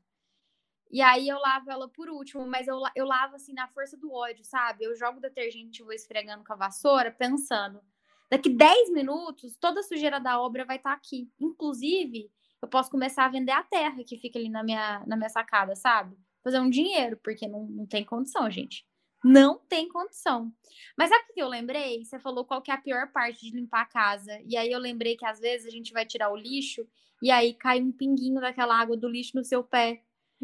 E 0.92 1.02
aí 1.02 1.28
eu 1.28 1.40
lavo 1.40 1.72
ela 1.72 1.90
por 1.90 2.08
último, 2.08 2.46
mas 2.46 2.68
eu, 2.68 2.80
eu 2.96 3.08
lavo 3.08 3.36
assim 3.36 3.54
na 3.54 3.68
força 3.68 3.98
do 3.98 4.14
ódio, 4.14 4.46
sabe? 4.46 4.86
Eu 4.86 4.96
jogo 4.96 5.20
detergente 5.20 5.82
e 5.82 5.84
vou 5.84 5.92
esfregando 5.92 6.44
com 6.44 6.54
a 6.54 6.56
vassoura, 6.56 7.12
pensando. 7.12 7.82
Daqui 8.30 8.50
10 8.50 8.92
minutos, 8.92 9.56
toda 9.60 9.80
a 9.80 9.84
sujeira 9.84 10.20
da 10.20 10.42
obra 10.42 10.66
vai 10.66 10.78
estar 10.78 10.92
tá 10.92 10.96
aqui. 10.96 11.30
Inclusive, 11.40 12.30
eu 12.62 12.68
posso 12.68 12.90
começar 12.90 13.26
a 13.26 13.30
vender 13.30 13.52
a 13.52 13.64
terra 13.64 14.04
que 14.04 14.18
fica 14.18 14.40
ali 14.40 14.50
na 14.50 14.64
minha, 14.64 15.04
na 15.06 15.16
minha 15.16 15.30
sacada, 15.30 15.76
sabe? 15.76 16.18
Fazer 16.44 16.60
um 16.60 16.70
dinheiro, 16.70 17.20
porque 17.24 17.48
não, 17.48 17.66
não 17.68 17.86
tem 17.86 18.04
condição, 18.04 18.50
gente. 18.50 18.86
Não 19.24 19.58
tem 19.58 19.90
condição. 19.90 20.52
Mas 20.98 21.10
sabe 21.10 21.26
o 21.30 21.34
que 21.34 21.42
eu 21.42 21.48
lembrei? 21.48 22.04
Você 22.04 22.20
falou 22.20 22.46
qual 22.46 22.62
que 22.62 22.70
é 22.70 22.74
a 22.76 22.82
pior 22.82 23.12
parte 23.12 23.50
de 23.50 23.56
limpar 23.56 23.82
a 23.82 23.86
casa. 23.86 24.40
E 24.46 24.56
aí 24.56 24.72
eu 24.72 24.80
lembrei 24.80 25.16
que 25.16 25.26
às 25.26 25.40
vezes 25.40 25.68
a 25.68 25.72
gente 25.72 25.92
vai 25.92 26.06
tirar 26.06 26.32
o 26.32 26.36
lixo 26.36 26.88
e 27.24 27.32
aí 27.32 27.54
cai 27.54 27.82
um 27.82 27.92
pinguinho 27.92 28.40
daquela 28.40 28.80
água 28.80 28.96
do 28.96 29.10
lixo 29.10 29.32
no 29.36 29.44
seu 29.44 29.64
pé. 29.64 30.04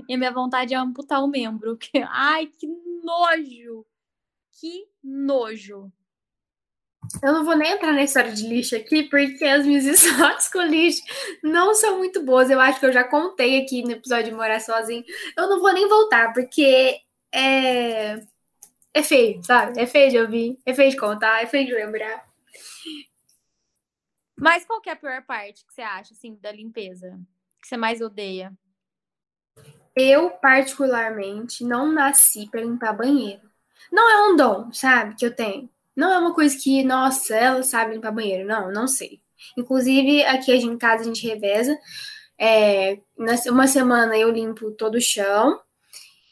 E 0.10 0.16
a 0.16 0.18
minha 0.18 0.32
vontade 0.32 0.74
é 0.74 0.78
amputar 0.78 1.24
o 1.24 1.28
membro. 1.28 1.78
Ai, 2.10 2.48
que 2.48 2.68
nojo! 3.04 3.86
Que 4.60 4.88
nojo! 5.04 5.92
Eu 7.22 7.34
não 7.34 7.46
vou 7.46 7.56
nem 7.56 7.72
entrar 7.72 7.92
na 7.92 8.04
história 8.04 8.32
de 8.32 8.48
lixo 8.48 8.76
aqui, 8.76 9.04
porque 9.04 9.44
as 9.44 9.66
minhas 9.66 9.86
histórias 9.86 10.48
com 10.50 10.62
lixo 10.62 11.02
não 11.44 11.74
são 11.74 11.98
muito 11.98 12.24
boas. 12.24 12.50
Eu 12.50 12.60
acho 12.60 12.80
que 12.80 12.86
eu 12.86 12.94
já 12.94 13.04
contei 13.04 13.62
aqui 13.62 13.84
no 13.84 13.92
episódio 13.92 14.26
de 14.26 14.36
Morar 14.36 14.60
Sozinho. 14.60 15.04
Eu 15.38 15.50
não 15.50 15.60
vou 15.60 15.74
nem 15.74 15.88
voltar, 15.88 16.34
porque 16.34 17.00
é, 17.34 18.22
é 18.94 19.04
feio, 19.04 19.44
sabe? 19.44 19.80
É 19.80 19.86
feio 19.86 20.12
de 20.12 20.20
ouvir, 20.20 20.60
é 20.66 20.74
feio 20.74 20.92
de 20.92 20.98
contar, 20.98 21.42
é 21.42 21.48
feio 21.48 21.66
de 21.66 21.74
lembrar. 21.74 22.26
Mas 24.38 24.66
qual 24.66 24.82
que 24.82 24.90
é 24.90 24.94
a 24.94 24.96
pior 24.96 25.24
parte 25.24 25.66
que 25.66 25.74
você 25.74 25.82
acha, 25.82 26.14
assim, 26.14 26.36
da 26.42 26.52
limpeza? 26.52 27.20
Que 27.62 27.68
você 27.68 27.78
mais 27.78 28.02
odeia? 28.02 28.52
Eu, 29.96 30.32
particularmente, 30.32 31.64
não 31.64 31.92
nasci 31.92 32.50
para 32.50 32.62
limpar 32.62 32.94
banheiro. 32.94 33.52
Não 33.92 34.10
é 34.10 34.32
um 34.32 34.36
dom, 34.36 34.72
sabe, 34.72 35.16
que 35.16 35.26
eu 35.26 35.36
tenho. 35.36 35.70
Não 36.02 36.12
é 36.12 36.18
uma 36.18 36.34
coisa 36.34 36.58
que, 36.58 36.84
nossa, 36.84 37.36
ela 37.36 37.62
sabe 37.62 37.94
limpar 37.94 38.12
banheiro. 38.12 38.48
Não, 38.48 38.72
não 38.72 38.88
sei. 38.88 39.22
Inclusive, 39.56 40.24
aqui 40.26 40.52
em 40.52 40.76
casa 40.76 41.04
a 41.04 41.06
gente 41.06 41.28
reveza. 41.28 41.78
É, 42.40 42.98
uma 43.48 43.68
semana 43.68 44.18
eu 44.18 44.32
limpo 44.32 44.72
todo 44.72 44.96
o 44.96 45.02
chão, 45.02 45.60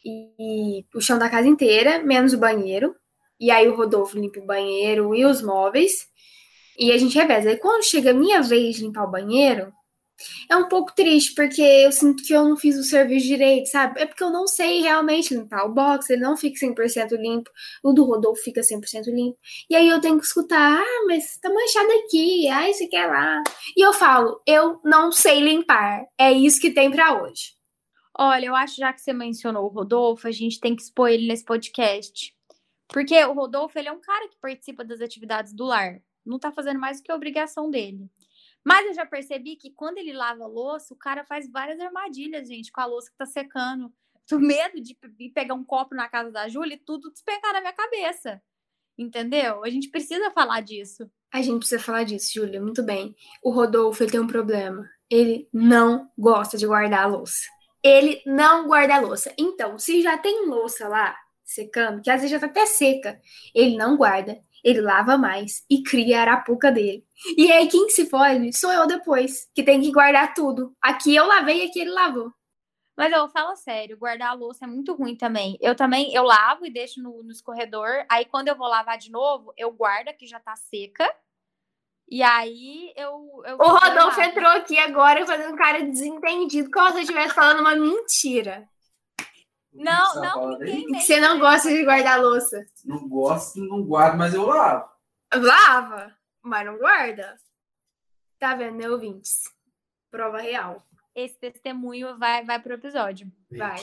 e, 0.04 0.80
e 0.80 0.86
o 0.96 1.00
chão 1.00 1.20
da 1.20 1.30
casa 1.30 1.48
inteira, 1.48 2.00
menos 2.04 2.34
o 2.34 2.40
banheiro. 2.40 2.96
E 3.40 3.52
aí 3.52 3.68
o 3.68 3.76
Rodolfo 3.76 4.18
limpa 4.18 4.40
o 4.40 4.46
banheiro 4.46 5.14
e 5.14 5.24
os 5.24 5.40
móveis. 5.40 6.08
E 6.76 6.92
a 6.92 6.98
gente 6.98 7.16
reveza. 7.16 7.52
E 7.52 7.58
quando 7.58 7.84
chega 7.84 8.10
a 8.10 8.14
minha 8.16 8.42
vez 8.42 8.78
de 8.78 8.82
limpar 8.82 9.04
o 9.04 9.12
banheiro, 9.12 9.72
é 10.50 10.56
um 10.56 10.68
pouco 10.68 10.94
triste, 10.94 11.34
porque 11.36 11.62
eu 11.62 11.92
sinto 11.92 12.24
que 12.24 12.34
eu 12.34 12.44
não 12.48 12.58
fiz 12.58 12.78
o 12.78 12.84
serviço 12.84 13.28
direito, 13.28 13.68
sabe? 13.68 14.02
É 14.02 14.06
porque 14.06 14.24
eu 14.24 14.30
não 14.30 14.48
sei 14.48 14.82
realmente 14.82 15.34
limpar. 15.34 15.66
O 15.66 15.74
box, 15.74 16.10
ele 16.10 16.22
não 16.22 16.36
fica 16.38 16.66
100% 16.66 17.12
limpo. 17.18 17.50
O 17.84 17.94
do 17.94 18.04
Rodolfo 18.04 18.42
fica 18.42 18.62
100% 18.62 19.06
limpo. 19.08 19.38
E 19.70 19.76
aí 19.76 19.88
eu 19.88 20.02
tenho 20.02 20.20
que 20.20 20.26
escutar, 20.26 20.82
ah, 20.82 21.06
mas 21.08 21.38
tá 21.38 21.50
manchado 21.50 21.92
aqui, 22.06 22.48
ah, 22.50 22.70
isso 22.70 22.84
aqui 22.84 22.96
é 22.96 23.06
lá. 23.06 23.44
E 23.76 23.86
eu 23.86 23.94
falo, 23.94 24.42
eu 24.46 24.80
não 24.84 25.12
sei 25.12 25.40
limpar. 25.40 26.04
É 26.18 26.32
isso 26.32 26.60
que 26.60 26.72
tem 26.72 26.92
para 26.92 27.22
hoje. 27.22 27.60
Olha, 28.18 28.48
eu 28.48 28.56
acho 28.56 28.76
já 28.76 28.92
que 28.92 29.02
você 29.02 29.14
mencionou 29.14 29.66
o 29.66 29.70
Rodolfo, 29.70 30.28
a 30.28 30.32
gente 30.32 30.60
tem 30.60 30.76
que 30.76 30.82
expor 30.82 31.10
ele 31.10 31.28
nesse 31.28 31.46
podcast. 31.46 32.36
Porque 32.90 33.24
o 33.24 33.34
Rodolfo, 33.34 33.78
ele 33.78 33.88
é 33.88 33.92
um 33.92 34.02
cara 34.02 34.28
que 34.28 34.38
participa 34.42 34.84
das 34.84 35.00
atividades 35.00 35.54
do 35.54 35.66
lar. 35.66 36.02
Não 36.26 36.40
tá 36.40 36.52
fazendo 36.52 36.80
mais 36.80 36.98
do 37.00 37.04
que 37.04 37.12
a 37.12 37.16
obrigação 37.16 37.70
dele. 37.70 38.10
Mas 38.66 38.86
eu 38.88 38.94
já 38.94 39.06
percebi 39.06 39.56
que 39.56 39.72
quando 39.72 39.98
ele 39.98 40.14
lava 40.14 40.44
a 40.44 40.48
louça, 40.48 40.94
o 40.94 40.98
cara 40.98 41.24
faz 41.24 41.50
várias 41.50 41.80
armadilhas, 41.80 42.48
gente, 42.48 42.72
com 42.72 42.82
a 42.82 42.86
louça 42.86 43.10
que 43.10 43.18
tá 43.18 43.26
secando. 43.26 43.92
Tô 44.28 44.38
medo 44.38 44.80
de 44.80 44.96
pegar 45.34 45.56
um 45.56 45.64
copo 45.64 45.96
na 45.96 46.08
casa 46.08 46.32
da 46.32 46.48
Júlia 46.48 46.76
e 46.76 46.80
tudo 46.80 47.12
despencar 47.12 47.54
na 47.54 47.62
minha 47.62 47.74
cabeça. 47.74 48.42
Entendeu? 48.98 49.64
A 49.64 49.70
gente 49.70 49.90
precisa 49.90 50.30
falar 50.32 50.62
disso. 50.62 51.10
A 51.34 51.42
gente 51.42 51.60
precisa 51.60 51.82
falar 51.82 52.04
disso, 52.04 52.34
Júlia. 52.34 52.62
Muito 52.62 52.84
bem. 52.84 53.16
O 53.42 53.50
Rodolfo 53.50 54.04
ele 54.04 54.12
tem 54.12 54.20
um 54.20 54.28
problema. 54.28 54.88
Ele 55.10 55.48
não 55.54 56.12
gosta 56.18 56.58
de 56.58 56.68
guardar 56.68 57.04
a 57.04 57.08
louça. 57.08 57.46
Ele 57.82 58.22
não 58.26 58.68
guarda 58.68 58.96
a 58.96 59.00
louça. 59.00 59.34
Então, 59.38 59.80
se 59.80 60.02
já 60.02 60.18
tem 60.18 60.46
louça 60.48 60.88
lá 60.88 61.16
secando, 61.44 62.02
que 62.02 62.12
às 62.12 62.22
vezes 62.22 62.32
já 62.32 62.40
tá 62.40 62.46
até 62.46 62.66
seca, 62.66 63.20
ele 63.56 63.76
não 63.78 63.98
guarda 63.98 64.40
ele 64.64 64.82
lava 64.82 65.18
mais 65.18 65.64
e 65.70 65.82
cria 65.84 66.20
a 66.20 66.22
arapuca 66.22 66.72
dele. 66.72 67.06
E 67.38 67.52
aí 67.52 67.68
quem 67.68 67.90
se 67.90 68.10
fode 68.10 68.56
sou 68.58 68.72
eu 68.72 68.88
depois, 68.88 69.48
que 69.54 69.64
tem 69.64 69.82
que 69.82 69.92
guardar 69.92 70.34
tudo. 70.34 70.74
Aqui 70.82 71.16
eu 71.16 71.26
lavei 71.26 71.64
e 71.64 71.70
aqui 71.70 71.80
ele 71.80 71.92
lavou. 71.92 72.32
Mas 72.98 73.14
eu 73.14 73.30
falo 73.30 73.56
sério, 73.56 73.98
guardar 73.98 74.32
a 74.32 74.34
louça 74.34 74.66
é 74.66 74.68
muito 74.68 74.94
ruim 74.94 75.16
também. 75.16 75.58
Eu 75.62 75.74
também, 75.74 76.14
eu 76.14 76.24
lavo 76.24 76.66
e 76.66 76.70
deixo 76.70 77.02
no, 77.02 77.24
no 77.24 77.32
escorredor. 77.32 78.06
Aí 78.12 78.26
quando 78.26 78.50
eu 78.50 78.58
vou 78.58 78.68
lavar 78.68 78.98
de 78.98 79.10
novo, 79.10 79.54
eu 79.56 79.72
guardo 79.72 80.14
que 80.18 80.28
já 80.28 80.40
tá 80.40 80.54
seca. 80.56 81.10
E 82.10 82.24
aí 82.24 82.92
eu. 82.98 83.42
eu 83.46 83.58
o 83.58 83.68
Rodolfo 83.68 84.20
entrou 84.20 84.50
aqui 84.50 84.78
agora 84.78 85.26
fazendo 85.26 85.54
um 85.54 85.56
cara 85.56 85.82
desentendido, 85.82 86.72
como 86.72 86.90
se 86.90 86.96
eu 86.98 87.02
estivesse 87.02 87.34
falando 87.34 87.62
uma 87.62 87.76
mentira. 87.76 88.68
Não, 89.72 90.16
não, 90.16 90.60
ninguém 90.60 91.00
Você 91.00 91.20
não 91.20 91.40
gosta 91.40 91.70
de 91.70 91.84
guardar 91.84 92.22
louça? 92.22 92.66
Não 92.84 93.08
gosto, 93.08 93.60
não 93.60 93.84
guardo, 93.84 94.18
mas 94.18 94.34
eu 94.34 94.46
lavo. 94.46 94.90
Lava, 95.34 96.16
mas 96.42 96.66
não 96.66 96.78
guarda. 96.78 97.38
Tá 98.40 98.56
vendo, 98.56 98.78
né, 98.78 98.90
ouvintes? 98.90 99.44
Prova 100.10 100.40
real. 100.40 100.84
Esse 101.14 101.38
testemunho 101.38 102.18
vai, 102.18 102.44
vai 102.44 102.60
pro 102.60 102.74
episódio. 102.74 103.32
Vai. 103.52 103.80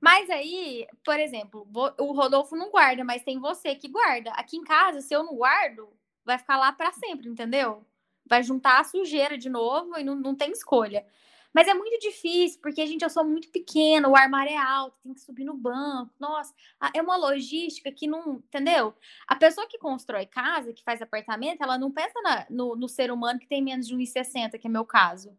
Mas 0.00 0.28
aí, 0.28 0.86
por 1.02 1.18
exemplo, 1.18 1.66
o 1.98 2.12
Rodolfo 2.12 2.54
não 2.54 2.70
guarda, 2.70 3.02
mas 3.02 3.24
tem 3.24 3.40
você 3.40 3.74
que 3.74 3.88
guarda. 3.88 4.30
Aqui 4.32 4.58
em 4.58 4.62
casa, 4.62 5.00
se 5.00 5.14
eu 5.14 5.22
não 5.22 5.34
guardo, 5.34 5.90
vai 6.24 6.36
ficar 6.38 6.58
lá 6.58 6.70
para 6.72 6.92
sempre, 6.92 7.28
entendeu? 7.28 7.86
Vai 8.26 8.42
juntar 8.42 8.80
a 8.80 8.84
sujeira 8.84 9.38
de 9.38 9.48
novo 9.48 9.98
e 9.98 10.04
não, 10.04 10.14
não 10.14 10.34
tem 10.34 10.52
escolha. 10.52 11.06
Mas 11.54 11.68
é 11.68 11.74
muito 11.74 12.00
difícil, 12.00 12.60
porque, 12.60 12.84
gente, 12.84 13.02
eu 13.02 13.10
sou 13.10 13.24
muito 13.24 13.48
pequena, 13.48 14.08
o 14.08 14.16
armário 14.16 14.52
é 14.52 14.56
alto, 14.56 14.98
tem 15.04 15.14
que 15.14 15.20
subir 15.20 15.44
no 15.44 15.54
banco. 15.54 16.12
Nossa, 16.18 16.52
é 16.92 17.00
uma 17.00 17.16
logística 17.16 17.92
que 17.92 18.08
não. 18.08 18.38
Entendeu? 18.38 18.92
A 19.28 19.36
pessoa 19.36 19.68
que 19.68 19.78
constrói 19.78 20.26
casa, 20.26 20.72
que 20.72 20.82
faz 20.82 21.00
apartamento, 21.00 21.62
ela 21.62 21.78
não 21.78 21.92
pensa 21.92 22.20
na, 22.22 22.46
no, 22.50 22.74
no 22.74 22.88
ser 22.88 23.12
humano 23.12 23.38
que 23.38 23.46
tem 23.46 23.62
menos 23.62 23.86
de 23.86 23.94
1,60, 23.94 24.58
que 24.58 24.66
é 24.66 24.70
meu 24.70 24.84
caso. 24.84 25.36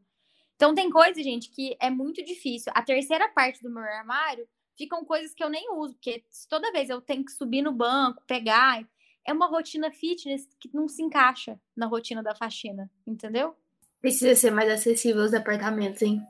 Então, 0.56 0.74
tem 0.74 0.90
coisa, 0.90 1.22
gente, 1.22 1.50
que 1.50 1.76
é 1.82 1.90
muito 1.90 2.24
difícil. 2.24 2.72
A 2.74 2.82
terceira 2.82 3.28
parte 3.28 3.62
do 3.62 3.70
meu 3.70 3.84
armário 3.84 4.48
ficam 4.78 5.04
coisas 5.04 5.34
que 5.34 5.44
eu 5.44 5.50
nem 5.50 5.70
uso, 5.74 5.96
porque 5.96 6.24
toda 6.50 6.72
vez 6.72 6.90
eu 6.90 7.02
tenho 7.02 7.26
que 7.26 7.32
subir 7.34 7.62
no 7.62 7.74
banco, 7.74 8.24
pegar. 8.26 8.88
É 9.28 9.34
uma 9.34 9.48
rotina 9.48 9.92
fitness 9.92 10.48
que 10.60 10.70
não 10.74 10.88
se 10.88 11.02
encaixa 11.02 11.60
na 11.76 11.88
rotina 11.88 12.24
da 12.24 12.34
faxina, 12.34 12.90
entendeu? 13.06 13.58
Precisa 14.06 14.36
ser 14.36 14.52
mais 14.52 14.70
acessível 14.70 15.24
os 15.24 15.34
apartamentos, 15.34 16.04
hein? 16.04 16.22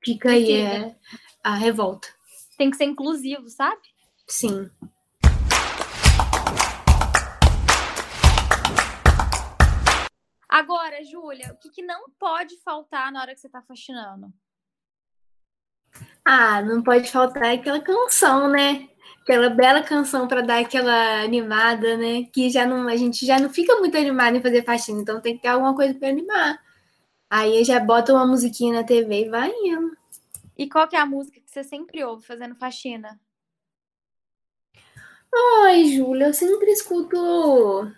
Fica 0.00 0.30
aí 0.30 0.52
é, 0.52 0.94
a 1.42 1.56
revolta. 1.56 2.06
Tem 2.56 2.70
que 2.70 2.76
ser 2.76 2.84
inclusivo, 2.84 3.48
sabe? 3.48 3.80
Sim. 4.28 4.70
Agora, 10.48 11.02
Júlia, 11.02 11.52
o 11.52 11.56
que, 11.56 11.70
que 11.70 11.82
não 11.82 12.08
pode 12.16 12.56
faltar 12.62 13.10
na 13.10 13.22
hora 13.22 13.34
que 13.34 13.40
você 13.40 13.48
tá 13.48 13.60
faxinando? 13.60 14.32
Ah, 16.24 16.62
não 16.62 16.80
pode 16.80 17.10
faltar 17.10 17.54
aquela 17.56 17.80
canção, 17.80 18.48
né? 18.48 18.88
Aquela 19.22 19.50
bela 19.50 19.82
canção 19.82 20.28
para 20.28 20.42
dar 20.42 20.60
aquela 20.60 21.24
animada, 21.24 21.96
né? 21.96 22.28
Que 22.32 22.48
já 22.50 22.64
não, 22.64 22.86
a 22.86 22.94
gente 22.94 23.26
já 23.26 23.36
não 23.40 23.50
fica 23.50 23.74
muito 23.80 23.98
animado 23.98 24.36
em 24.36 24.40
fazer 24.40 24.64
faxina, 24.64 25.00
então 25.00 25.20
tem 25.20 25.34
que 25.34 25.42
ter 25.42 25.48
alguma 25.48 25.74
coisa 25.74 25.92
para 25.92 26.08
animar. 26.08 26.69
Aí 27.30 27.62
já 27.64 27.78
bota 27.78 28.12
uma 28.12 28.26
musiquinha 28.26 28.74
na 28.74 28.84
TV 28.84 29.26
e 29.26 29.28
vai 29.28 29.50
indo. 29.50 29.96
E 30.58 30.68
qual 30.68 30.88
que 30.88 30.96
é 30.96 30.98
a 30.98 31.06
música 31.06 31.40
que 31.40 31.50
você 31.50 31.62
sempre 31.62 32.04
ouve 32.04 32.26
fazendo 32.26 32.56
faxina? 32.56 33.18
Ai, 35.32 35.84
Júlia, 35.84 36.26
eu 36.26 36.34
sempre 36.34 36.72
escuto 36.72 37.90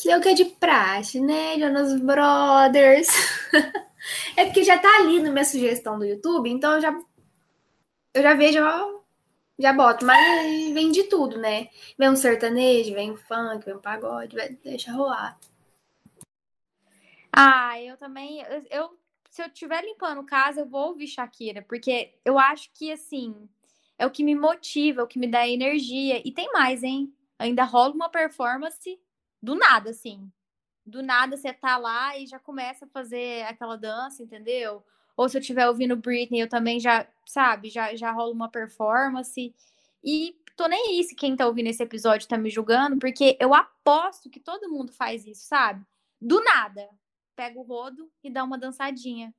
que 0.00 0.10
é 0.10 0.16
o 0.16 0.20
que 0.20 0.30
é 0.30 0.34
de 0.34 0.46
praxe, 0.46 1.20
né? 1.20 1.58
Jonas 1.58 2.00
Brothers. 2.00 3.08
é 4.36 4.46
porque 4.46 4.64
já 4.64 4.78
tá 4.78 4.88
ali 4.98 5.20
na 5.20 5.30
minha 5.30 5.44
sugestão 5.44 5.98
do 5.98 6.06
YouTube, 6.06 6.48
então 6.48 6.74
eu 6.74 6.80
já 6.80 6.98
eu 8.14 8.22
já 8.22 8.34
vejo, 8.34 8.58
já 9.58 9.72
boto, 9.72 10.04
mas 10.04 10.72
vem 10.72 10.90
de 10.90 11.04
tudo, 11.04 11.38
né? 11.38 11.68
Vem 11.98 12.10
um 12.10 12.16
sertanejo, 12.16 12.94
vem 12.94 13.12
um 13.12 13.16
funk, 13.16 13.64
vem 13.64 13.74
um 13.76 13.80
pagode, 13.80 14.36
deixa 14.64 14.90
rolar. 14.92 15.38
Ah, 17.42 17.80
eu 17.80 17.96
também, 17.96 18.42
eu, 18.70 18.98
se 19.30 19.40
eu 19.42 19.46
estiver 19.46 19.82
limpando 19.82 20.22
casa, 20.26 20.60
eu 20.60 20.66
vou 20.66 20.88
ouvir 20.88 21.06
Shakira, 21.06 21.62
porque 21.62 22.12
eu 22.22 22.38
acho 22.38 22.70
que 22.74 22.92
assim, 22.92 23.48
é 23.98 24.04
o 24.06 24.10
que 24.10 24.22
me 24.22 24.34
motiva, 24.34 25.00
é 25.00 25.04
o 25.04 25.06
que 25.06 25.18
me 25.18 25.26
dá 25.26 25.48
energia. 25.48 26.20
E 26.22 26.32
tem 26.32 26.52
mais, 26.52 26.82
hein? 26.82 27.10
Ainda 27.38 27.64
rola 27.64 27.94
uma 27.94 28.10
performance 28.10 29.00
do 29.42 29.54
nada, 29.54 29.88
assim. 29.88 30.30
Do 30.84 31.02
nada 31.02 31.34
você 31.34 31.50
tá 31.50 31.78
lá 31.78 32.18
e 32.18 32.26
já 32.26 32.38
começa 32.38 32.84
a 32.84 32.88
fazer 32.88 33.46
aquela 33.46 33.76
dança, 33.76 34.22
entendeu? 34.22 34.84
Ou 35.16 35.26
se 35.26 35.38
eu 35.38 35.40
estiver 35.40 35.66
ouvindo 35.66 35.96
Britney, 35.96 36.42
eu 36.42 36.48
também 36.48 36.78
já, 36.78 37.08
sabe, 37.24 37.70
já, 37.70 37.96
já 37.96 38.12
rola 38.12 38.34
uma 38.34 38.50
performance. 38.50 39.54
E 40.04 40.36
tô 40.54 40.66
nem 40.68 40.88
aí 40.88 41.04
se 41.04 41.14
quem 41.14 41.34
tá 41.36 41.46
ouvindo 41.46 41.68
esse 41.68 41.82
episódio 41.82 42.28
tá 42.28 42.36
me 42.36 42.50
julgando, 42.50 42.98
porque 42.98 43.38
eu 43.40 43.54
aposto 43.54 44.28
que 44.28 44.40
todo 44.40 44.68
mundo 44.68 44.92
faz 44.92 45.26
isso, 45.26 45.46
sabe? 45.46 45.82
Do 46.20 46.42
nada. 46.44 46.86
Pega 47.40 47.58
o 47.58 47.62
rodo 47.62 48.12
e 48.22 48.28
dá 48.28 48.44
uma 48.44 48.58
dançadinha. 48.58 49.32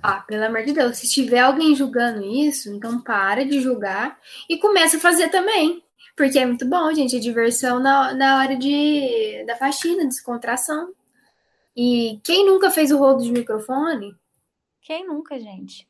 Ah, 0.00 0.20
pelo 0.20 0.44
amor 0.44 0.62
de 0.62 0.72
Deus, 0.72 0.98
se 0.98 1.10
tiver 1.10 1.40
alguém 1.40 1.74
julgando 1.74 2.24
isso, 2.24 2.72
então 2.72 3.00
para 3.00 3.44
de 3.44 3.60
julgar 3.60 4.16
e 4.48 4.56
começa 4.56 4.96
a 4.96 5.00
fazer 5.00 5.30
também. 5.30 5.82
Porque 6.16 6.38
é 6.38 6.46
muito 6.46 6.64
bom, 6.64 6.94
gente, 6.94 7.16
a 7.16 7.20
diversão 7.20 7.80
na, 7.80 8.14
na 8.14 8.38
hora 8.38 8.56
de, 8.56 9.42
da 9.48 9.56
faxina, 9.56 10.06
descontração. 10.06 10.94
E 11.76 12.20
quem 12.22 12.46
nunca 12.46 12.70
fez 12.70 12.92
o 12.92 12.98
rodo 12.98 13.24
de 13.24 13.32
microfone, 13.32 14.14
quem 14.80 15.04
nunca, 15.04 15.40
gente? 15.40 15.88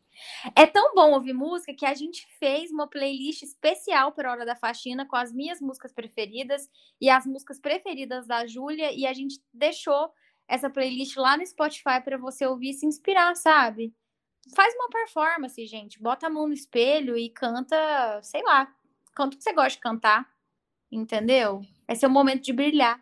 É 0.57 0.65
tão 0.65 0.95
bom 0.95 1.13
ouvir 1.13 1.35
música 1.35 1.75
que 1.75 1.85
a 1.85 1.93
gente 1.93 2.27
fez 2.39 2.71
uma 2.71 2.87
playlist 2.87 3.43
especial 3.43 4.13
para 4.13 4.33
Hora 4.33 4.47
da 4.47 4.57
Faxina 4.57 5.05
com 5.05 5.17
as 5.17 5.31
minhas 5.31 5.61
músicas 5.61 5.93
preferidas 5.93 6.71
e 6.99 7.11
as 7.11 7.27
músicas 7.27 7.61
preferidas 7.61 8.27
da 8.27 8.47
Júlia 8.47 8.91
e 8.93 9.07
a 9.07 9.13
gente 9.13 9.39
deixou 9.53 10.11
essa 10.51 10.69
playlist 10.69 11.17
lá 11.17 11.37
no 11.37 11.47
Spotify 11.47 12.03
para 12.05 12.19
você 12.19 12.45
ouvir 12.45 12.71
e 12.71 12.75
se 12.75 12.85
inspirar, 12.85 13.37
sabe? 13.37 13.95
Faz 14.55 14.75
uma 14.75 14.89
performance, 14.89 15.65
gente. 15.65 16.03
Bota 16.03 16.27
a 16.27 16.31
mão 16.31 16.49
no 16.49 16.53
espelho 16.53 17.17
e 17.17 17.31
canta, 17.31 18.21
sei 18.23 18.43
lá, 18.43 18.67
canta 19.15 19.37
o 19.37 19.39
que 19.39 19.45
você 19.45 19.53
gosta 19.53 19.71
de 19.71 19.79
cantar, 19.79 20.29
entendeu? 20.91 21.63
Esse 21.89 22.05
é 22.05 22.09
o 22.09 22.11
momento 22.11 22.43
de 22.43 22.53
brilhar. 22.53 23.01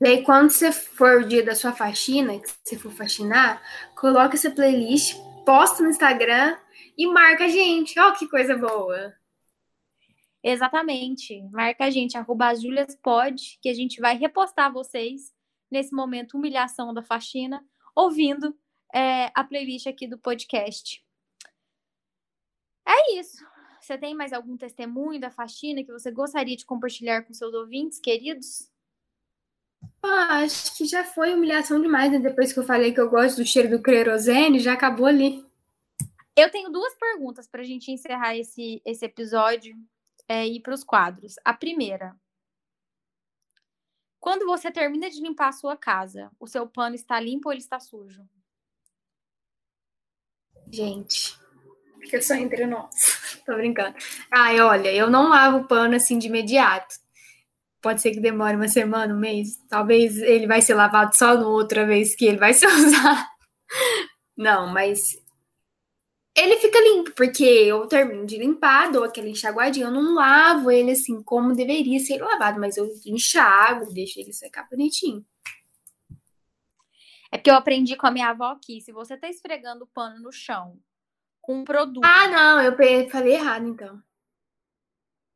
E 0.00 0.08
aí, 0.08 0.24
quando 0.24 0.50
você 0.50 0.72
for 0.72 1.22
o 1.22 1.28
dia 1.28 1.44
da 1.44 1.54
sua 1.54 1.72
faxina, 1.72 2.38
que 2.38 2.48
você 2.64 2.76
for 2.76 2.90
faxinar, 2.90 3.62
coloca 3.94 4.34
essa 4.34 4.50
playlist 4.50 5.16
posta 5.44 5.82
no 5.82 5.90
Instagram 5.90 6.56
e 6.96 7.06
marca 7.06 7.44
a 7.44 7.48
gente. 7.48 7.98
Ó, 7.98 8.08
oh, 8.08 8.12
que 8.12 8.28
coisa 8.28 8.56
boa. 8.56 9.14
Exatamente. 10.42 11.42
Marca 11.50 11.84
a 11.84 11.90
gente, 11.90 12.16
arroba 12.16 12.54
juliaspod, 12.54 13.58
que 13.62 13.68
a 13.68 13.74
gente 13.74 14.00
vai 14.00 14.16
repostar 14.16 14.72
vocês 14.72 15.32
nesse 15.70 15.94
momento 15.94 16.36
humilhação 16.36 16.92
da 16.92 17.02
faxina, 17.02 17.64
ouvindo 17.94 18.56
é, 18.94 19.30
a 19.34 19.44
playlist 19.44 19.86
aqui 19.86 20.06
do 20.06 20.18
podcast. 20.18 21.04
É 22.86 23.18
isso. 23.18 23.44
Você 23.80 23.96
tem 23.96 24.14
mais 24.14 24.32
algum 24.32 24.56
testemunho 24.56 25.20
da 25.20 25.30
faxina 25.30 25.82
que 25.82 25.92
você 25.92 26.10
gostaria 26.10 26.56
de 26.56 26.64
compartilhar 26.64 27.22
com 27.22 27.32
seus 27.32 27.54
ouvintes, 27.54 28.00
queridos? 28.00 28.70
Ah, 30.02 30.40
acho 30.40 30.76
que 30.76 30.84
já 30.84 31.04
foi 31.04 31.34
humilhação 31.34 31.80
demais, 31.80 32.10
né? 32.10 32.18
Depois 32.18 32.52
que 32.52 32.58
eu 32.58 32.64
falei 32.64 32.92
que 32.92 33.00
eu 33.00 33.10
gosto 33.10 33.38
do 33.38 33.46
cheiro 33.46 33.70
do 33.70 33.82
querosene, 33.82 34.58
já 34.58 34.72
acabou 34.72 35.06
ali. 35.06 35.44
Eu 36.36 36.50
tenho 36.50 36.70
duas 36.70 36.94
perguntas 36.94 37.48
para 37.48 37.62
a 37.62 37.64
gente 37.64 37.90
encerrar 37.90 38.36
esse, 38.36 38.80
esse 38.84 39.04
episódio 39.04 39.76
é, 40.28 40.46
e 40.46 40.56
ir 40.56 40.60
para 40.60 40.74
os 40.74 40.84
quadros. 40.84 41.34
A 41.44 41.52
primeira. 41.52 42.14
Quando 44.20 44.46
você 44.46 44.70
termina 44.70 45.08
de 45.08 45.20
limpar 45.20 45.48
a 45.48 45.52
sua 45.52 45.76
casa, 45.76 46.30
o 46.38 46.46
seu 46.46 46.66
pano 46.66 46.94
está 46.94 47.18
limpo 47.20 47.48
ou 47.48 47.52
ele 47.52 47.60
está 47.60 47.78
sujo? 47.78 48.28
Gente, 50.70 51.38
fica 52.00 52.20
só 52.20 52.34
entre 52.34 52.66
nós. 52.66 53.40
Tô 53.46 53.54
brincando. 53.54 53.96
Ai, 54.30 54.60
olha, 54.60 54.92
eu 54.92 55.08
não 55.08 55.28
lavo 55.28 55.58
o 55.58 55.66
pano 55.66 55.94
assim 55.94 56.18
de 56.18 56.26
imediato 56.26 56.94
pode 57.80 58.02
ser 58.02 58.10
que 58.10 58.20
demore 58.20 58.56
uma 58.56 58.68
semana, 58.68 59.14
um 59.14 59.18
mês. 59.18 59.56
Talvez 59.68 60.18
ele 60.18 60.46
vai 60.46 60.60
ser 60.60 60.74
lavado 60.74 61.16
só 61.16 61.36
no 61.36 61.48
outra 61.48 61.86
vez 61.86 62.14
que 62.14 62.26
ele 62.26 62.38
vai 62.38 62.52
ser 62.52 62.66
usado. 62.68 63.26
Não, 64.36 64.66
mas 64.68 65.16
ele 66.38 66.56
fica 66.58 66.78
limpo, 66.80 67.12
porque 67.12 67.44
eu 67.44 67.86
termino 67.86 68.26
de 68.26 68.38
limpar, 68.38 68.92
dou 68.92 69.04
aquele 69.04 69.30
enxaguadinho, 69.30 69.86
eu 69.86 69.90
não 69.90 70.14
lavo 70.14 70.70
ele 70.70 70.92
assim 70.92 71.22
como 71.22 71.54
deveria 71.54 71.98
ser 72.00 72.18
lavado, 72.20 72.60
mas 72.60 72.76
eu 72.76 72.88
enxago, 73.06 73.92
deixo 73.92 74.20
ele 74.20 74.32
secar 74.32 74.68
bonitinho. 74.68 75.24
É 77.30 77.36
porque 77.36 77.50
eu 77.50 77.54
aprendi 77.54 77.96
com 77.96 78.06
a 78.06 78.10
minha 78.10 78.28
avó 78.28 78.58
que 78.62 78.80
se 78.80 78.92
você 78.92 79.16
tá 79.16 79.28
esfregando 79.28 79.84
o 79.84 79.88
pano 79.88 80.20
no 80.20 80.32
chão 80.32 80.78
com 81.40 81.60
um 81.60 81.64
produto. 81.64 82.04
Ah, 82.04 82.28
não, 82.28 82.62
eu 82.62 82.76
falei 83.08 83.34
errado 83.34 83.66
então. 83.66 84.02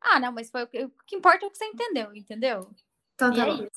Ah, 0.01 0.19
não, 0.19 0.33
mas 0.33 0.51
foi 0.51 0.65
o 0.65 0.67
que, 0.67 0.85
o 0.85 0.93
que 1.07 1.17
importa 1.17 1.45
é 1.45 1.49
o 1.49 1.51
que 1.51 1.59
você 1.59 1.67
entendeu, 1.67 2.15
entendeu? 2.15 2.71
Então 3.15 3.33
tá 3.33 3.49
é 3.49 3.69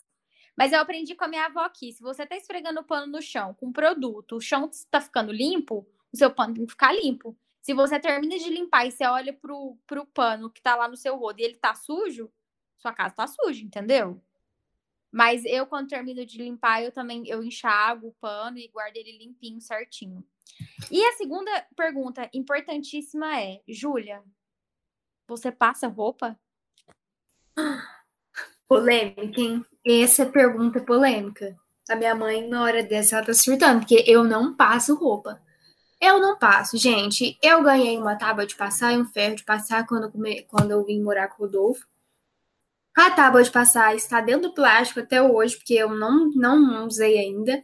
Mas 0.58 0.72
eu 0.72 0.80
aprendi 0.80 1.14
com 1.14 1.24
a 1.24 1.28
minha 1.28 1.46
avó 1.46 1.62
aqui: 1.62 1.92
se 1.92 2.02
você 2.02 2.26
tá 2.26 2.36
esfregando 2.36 2.80
o 2.80 2.84
pano 2.84 3.12
no 3.12 3.22
chão 3.22 3.54
com 3.54 3.72
produto, 3.72 4.38
o 4.38 4.42
chão 4.42 4.70
tá 4.90 5.00
ficando 5.00 5.32
limpo, 5.32 5.88
o 6.16 6.18
seu 6.18 6.32
pano 6.32 6.54
tem 6.54 6.66
que 6.66 6.72
ficar 6.72 6.94
limpo. 6.94 7.38
Se 7.62 7.74
você 7.74 8.00
termina 8.00 8.38
de 8.38 8.50
limpar 8.50 8.88
e 8.88 8.92
você 8.92 9.06
olha 9.06 9.34
pro, 9.34 9.78
pro 9.86 10.06
pano 10.06 10.50
que 10.50 10.62
tá 10.62 10.76
lá 10.76 10.88
no 10.88 10.96
seu 10.96 11.16
rodo 11.18 11.40
e 11.40 11.44
ele 11.44 11.56
tá 11.56 11.76
sujo, 11.76 12.32
sua 12.78 12.94
casa 12.94 13.16
tá 13.16 13.28
suja, 13.28 13.64
entendeu? 13.64 14.22
Mas 15.12 15.46
eu, 15.46 15.66
quando 15.66 15.90
termino 15.90 16.26
de 16.26 16.38
limpar, 16.38 16.84
eu 16.84 16.92
também 16.92 17.24
eu 17.28 17.44
enxago 17.44 18.08
o 18.08 18.16
pano 18.20 18.58
e 18.58 18.68
guardo 18.68 18.98
ele 18.98 19.18
limpinho, 19.18 19.62
certinho. 19.62 20.24
E 20.92 21.04
a 21.06 21.14
segunda 21.14 21.52
pergunta 21.76 22.30
importantíssima 22.34 23.40
é, 23.40 23.62
Júlia, 23.68 24.24
você 25.28 25.52
passa 25.52 25.88
roupa? 25.88 26.40
Polêmica, 28.68 29.42
hein? 29.42 29.66
Essa 29.86 30.24
é 30.24 30.30
pergunta 30.30 30.84
polêmica. 30.84 31.58
A 31.90 31.96
minha 31.96 32.16
mãe, 32.16 32.48
na 32.48 32.64
hora 32.64 32.84
dessa, 32.84 33.18
ela 33.18 33.26
tá 33.26 33.34
surtando, 33.34 33.80
porque 33.80 34.04
eu 34.08 34.24
não 34.24 34.56
passo 34.56 34.96
roupa. 34.96 35.42
Eu 36.02 36.20
não 36.20 36.38
passo, 36.38 36.78
gente. 36.78 37.38
Eu 37.42 37.64
ganhei 37.64 37.98
uma 37.98 38.16
tábua 38.16 38.46
de 38.46 38.56
passar 38.56 38.94
e 38.94 38.98
um 38.98 39.06
ferro 39.06 39.36
de 39.36 39.44
passar 39.44 39.86
quando 39.88 40.04
eu, 40.06 40.12
come... 40.12 40.44
quando 40.44 40.72
eu 40.72 40.86
vim 40.86 41.02
morar 41.02 41.30
com 41.30 41.44
o 41.44 41.46
Rodolfo. 41.46 41.86
A 42.96 43.12
tábua 43.12 43.44
de 43.44 43.52
passar 43.52 43.96
está 43.96 44.22
dentro 44.22 44.50
do 44.50 44.54
plástico 44.54 45.02
até 45.02 45.22
hoje, 45.22 45.58
porque 45.58 45.74
eu 45.74 45.90
não, 45.90 46.30
não 46.34 46.88
usei 46.88 47.18
ainda. 47.18 47.64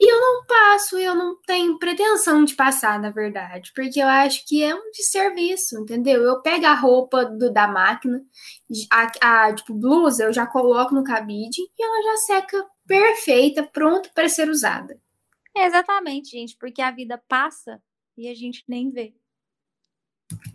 E 0.00 0.10
eu 0.10 0.18
não 0.18 0.46
passo, 0.46 0.98
eu 0.98 1.14
não 1.14 1.36
tenho 1.42 1.78
pretensão 1.78 2.42
de 2.42 2.54
passar, 2.54 2.98
na 2.98 3.10
verdade, 3.10 3.70
porque 3.74 4.00
eu 4.00 4.08
acho 4.08 4.46
que 4.46 4.62
é 4.62 4.74
um 4.74 4.90
desserviço, 4.92 5.78
entendeu? 5.78 6.22
Eu 6.22 6.40
pego 6.40 6.64
a 6.64 6.72
roupa 6.72 7.26
do, 7.26 7.52
da 7.52 7.68
máquina, 7.68 8.22
a, 8.90 9.46
a 9.46 9.54
tipo 9.54 9.74
blusa, 9.74 10.24
eu 10.24 10.32
já 10.32 10.46
coloco 10.46 10.94
no 10.94 11.04
cabide 11.04 11.60
e 11.78 11.84
ela 11.84 12.02
já 12.02 12.16
seca 12.16 12.66
perfeita, 12.86 13.62
pronta 13.62 14.08
para 14.14 14.28
ser 14.28 14.48
usada. 14.48 14.98
Exatamente, 15.56 16.30
gente, 16.30 16.56
porque 16.56 16.80
a 16.82 16.90
vida 16.90 17.18
passa 17.28 17.82
e 18.16 18.28
a 18.28 18.34
gente 18.34 18.64
nem 18.68 18.90
vê. 18.90 19.14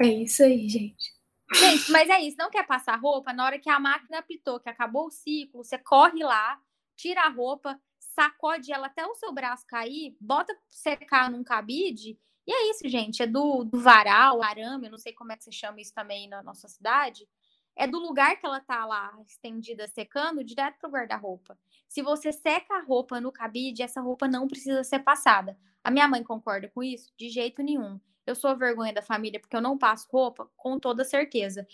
É 0.02 0.08
isso 0.08 0.44
aí, 0.44 0.68
gente. 0.70 1.14
Gente, 1.54 1.92
mas 1.92 2.10
é 2.10 2.22
isso, 2.22 2.38
não 2.38 2.50
quer 2.50 2.66
passar 2.66 3.00
roupa, 3.00 3.32
na 3.32 3.46
hora 3.46 3.60
que 3.60 3.70
a 3.70 3.80
máquina 3.80 4.20
apitou, 4.20 4.60
que 4.60 4.70
acabou 4.70 5.08
o 5.08 5.12
ciclo, 5.12 5.64
você 5.64 5.78
corre 5.78 6.24
lá, 6.24 6.60
tira 6.96 7.22
a 7.22 7.30
roupa, 7.30 7.80
sacode 8.00 8.72
ela 8.72 8.88
até 8.88 9.06
o 9.06 9.16
seu 9.16 9.32
braço 9.32 9.66
cair, 9.68 10.16
bota 10.20 10.58
secar 10.70 11.30
num 11.30 11.44
cabide, 11.44 12.18
e 12.48 12.54
é 12.54 12.70
isso, 12.70 12.88
gente. 12.88 13.24
É 13.24 13.28
do, 13.28 13.64
do 13.64 13.80
varal, 13.80 14.42
arame, 14.42 14.88
eu 14.88 14.92
não 14.92 14.98
sei 14.98 15.14
como 15.14 15.32
é 15.32 15.38
que 15.38 15.44
você 15.44 15.52
chama 15.52 15.82
isso 15.82 15.94
também 15.94 16.28
na 16.30 16.44
nossa 16.44 16.68
cidade. 16.68 17.28
É 17.76 17.86
do 17.86 18.00
lugar 18.00 18.40
que 18.40 18.46
ela 18.46 18.62
tá 18.62 18.86
lá 18.86 19.14
estendida 19.28 19.88
secando, 19.88 20.44
direto 20.44 20.80
pro 20.80 20.90
guarda-roupa. 20.90 21.58
Se 21.90 22.02
você 22.02 22.32
seca 22.32 22.76
a 22.76 22.82
roupa 22.82 23.20
no 23.20 23.32
cabide, 23.32 23.84
essa 23.84 24.00
roupa 24.00 24.28
não 24.28 24.48
precisa 24.48 24.84
ser 24.84 25.00
passada. 25.00 25.58
A 25.84 25.92
minha 25.92 26.08
mãe 26.08 26.24
concorda 26.24 26.70
com 26.70 26.82
isso? 26.82 27.12
De 27.18 27.30
jeito 27.30 27.62
nenhum. 27.62 28.00
Eu 28.26 28.34
sou 28.34 28.50
a 28.50 28.56
vergonha 28.56 28.94
da 28.94 29.02
família 29.02 29.40
porque 29.40 29.56
eu 29.56 29.62
não 29.62 29.78
passo 29.78 30.08
roupa, 30.10 30.50
com 30.56 30.80
toda 30.80 31.04
certeza. 31.04 31.68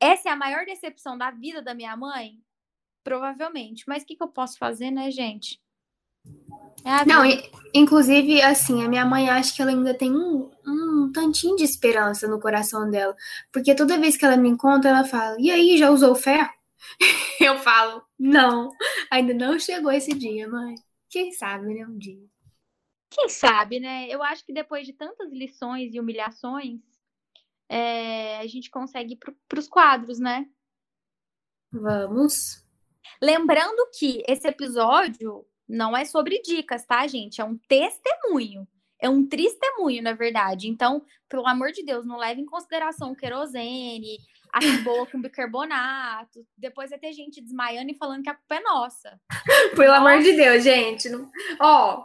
Essa 0.00 0.28
é 0.28 0.32
a 0.32 0.36
maior 0.36 0.64
decepção 0.64 1.18
da 1.18 1.30
vida 1.30 1.60
da 1.60 1.74
minha 1.74 1.96
mãe? 1.96 2.40
Provavelmente. 3.02 3.84
Mas 3.86 4.02
o 4.02 4.06
que, 4.06 4.16
que 4.16 4.22
eu 4.22 4.28
posso 4.28 4.56
fazer, 4.58 4.90
né, 4.90 5.10
gente? 5.10 5.60
É 6.84 7.04
não, 7.04 7.22
inclusive, 7.74 8.40
assim, 8.40 8.82
a 8.82 8.88
minha 8.88 9.04
mãe 9.04 9.28
acha 9.28 9.54
que 9.54 9.60
ela 9.60 9.70
ainda 9.70 9.92
tem 9.92 10.10
um, 10.10 10.50
um 10.66 11.12
tantinho 11.12 11.56
de 11.56 11.64
esperança 11.64 12.26
no 12.26 12.40
coração 12.40 12.90
dela. 12.90 13.14
Porque 13.52 13.74
toda 13.74 13.98
vez 13.98 14.16
que 14.16 14.24
ela 14.24 14.36
me 14.36 14.48
encontra, 14.48 14.90
ela 14.90 15.04
fala: 15.04 15.36
E 15.38 15.50
aí, 15.50 15.76
já 15.76 15.90
usou 15.90 16.14
ferro? 16.14 16.50
Eu 17.40 17.58
falo: 17.58 18.02
Não, 18.18 18.70
ainda 19.10 19.34
não 19.34 19.58
chegou 19.58 19.92
esse 19.92 20.14
dia, 20.14 20.48
mãe. 20.48 20.74
Quem 21.10 21.32
sabe, 21.32 21.74
né? 21.74 21.86
Um 21.86 21.98
dia. 21.98 22.26
Quem 23.10 23.28
sabe, 23.28 23.80
né? 23.80 24.06
Eu 24.08 24.22
acho 24.22 24.44
que 24.44 24.52
depois 24.52 24.86
de 24.86 24.92
tantas 24.92 25.32
lições 25.32 25.94
e 25.94 26.00
humilhações, 26.00 26.80
é, 27.68 28.38
a 28.38 28.46
gente 28.46 28.70
consegue 28.70 29.14
ir 29.14 29.16
para 29.16 29.58
os 29.58 29.68
quadros, 29.68 30.18
né? 30.18 30.46
Vamos. 31.72 32.64
Lembrando 33.20 33.90
que 33.98 34.22
esse 34.26 34.46
episódio 34.46 35.46
não 35.68 35.96
é 35.96 36.04
sobre 36.04 36.40
dicas, 36.40 36.84
tá, 36.84 37.06
gente? 37.06 37.40
É 37.40 37.44
um 37.44 37.58
testemunho. 37.68 38.66
É 39.00 39.08
um 39.08 39.24
testemunho, 39.24 40.02
na 40.02 40.12
verdade. 40.12 40.68
Então, 40.68 41.04
pelo 41.28 41.46
amor 41.46 41.70
de 41.70 41.84
Deus, 41.84 42.04
não 42.04 42.16
leve 42.16 42.40
em 42.40 42.46
consideração 42.46 43.12
o 43.12 43.16
querosene, 43.16 44.18
a 44.52 44.60
boa 44.82 45.06
com 45.06 45.20
bicarbonato. 45.20 46.44
Depois 46.56 46.90
vai 46.90 46.98
ter 46.98 47.12
gente 47.12 47.40
desmaiando 47.40 47.90
e 47.92 47.96
falando 47.96 48.22
que 48.22 48.30
a 48.30 48.34
culpa 48.34 48.56
é 48.56 48.60
nossa. 48.60 49.20
Pelo 49.76 49.92
nossa. 49.92 50.00
amor 50.00 50.22
de 50.22 50.32
Deus, 50.32 50.64
gente. 50.64 51.08
Não... 51.08 51.30
Ó, 51.60 52.04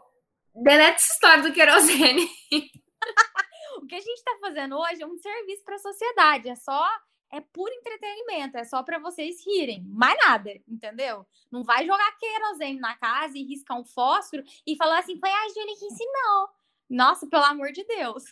delete 0.54 0.97
essa 0.97 1.13
história 1.13 1.43
do 1.43 1.54
querosene. 1.54 2.30
o 3.82 3.88
que 3.88 3.95
a 3.95 3.99
gente 3.99 4.23
tá 4.23 4.38
fazendo 4.39 4.78
hoje 4.78 5.02
é 5.02 5.08
um 5.08 5.17
serviço 5.17 5.63
para 5.63 5.76
a 5.76 5.80
sociedade. 5.80 6.49
É 6.49 6.56
só 6.56 6.88
é 7.34 7.41
puro 7.41 7.74
entretenimento, 7.74 8.58
é 8.58 8.63
só 8.63 8.84
para 8.84 9.00
vocês 9.00 9.43
rirem, 9.43 9.84
mais 9.86 10.15
nada, 10.24 10.52
entendeu? 10.67 11.26
Não 11.52 11.63
vai 11.63 11.84
jogar 11.84 12.15
querosene 12.17 12.80
na 12.80 12.96
casa 12.96 13.36
e 13.36 13.43
riscar 13.43 13.80
um 13.80 13.84
fósforo 13.84 14.43
e 14.67 14.76
falar 14.76 15.00
assim, 15.00 15.19
foi 15.19 15.32
a 15.32 15.50
Júlia 15.50 15.76
que 15.76 15.86
ensinou. 15.86 16.50
Nossa, 16.88 17.26
pelo 17.26 17.43
amor 17.43 17.72
de 17.72 17.84
Deus. 17.86 18.24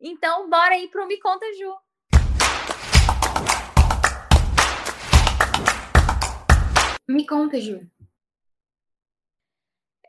Então, 0.00 0.48
bora 0.48 0.74
aí 0.74 0.88
pro 0.88 1.06
Me 1.06 1.20
Conta, 1.20 1.44
Ju. 1.52 1.76
Me 7.06 7.26
conta, 7.26 7.60
Ju. 7.60 7.86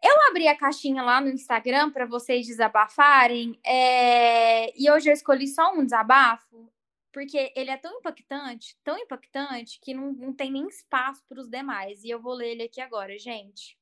Eu 0.01 0.29
abri 0.29 0.47
a 0.47 0.57
caixinha 0.57 1.03
lá 1.03 1.19
no 1.19 1.27
Instagram 1.27 1.91
para 1.91 2.05
vocês 2.05 2.47
desabafarem, 2.47 3.59
é... 3.65 4.71
e 4.79 4.89
hoje 4.89 5.09
eu 5.09 5.13
escolhi 5.13 5.47
só 5.47 5.73
um 5.73 5.83
desabafo 5.83 6.71
porque 7.17 7.51
ele 7.55 7.71
é 7.71 7.77
tão 7.77 7.97
impactante, 7.97 8.77
tão 8.83 8.95
impactante, 8.95 9.79
que 9.81 9.91
não, 9.91 10.13
não 10.13 10.31
tem 10.31 10.51
nem 10.51 10.67
espaço 10.67 11.25
para 11.27 11.41
os 11.41 11.49
demais. 11.49 12.03
E 12.03 12.11
eu 12.11 12.21
vou 12.21 12.35
ler 12.35 12.51
ele 12.51 12.61
aqui 12.61 12.79
agora, 12.79 13.17
gente. 13.17 13.75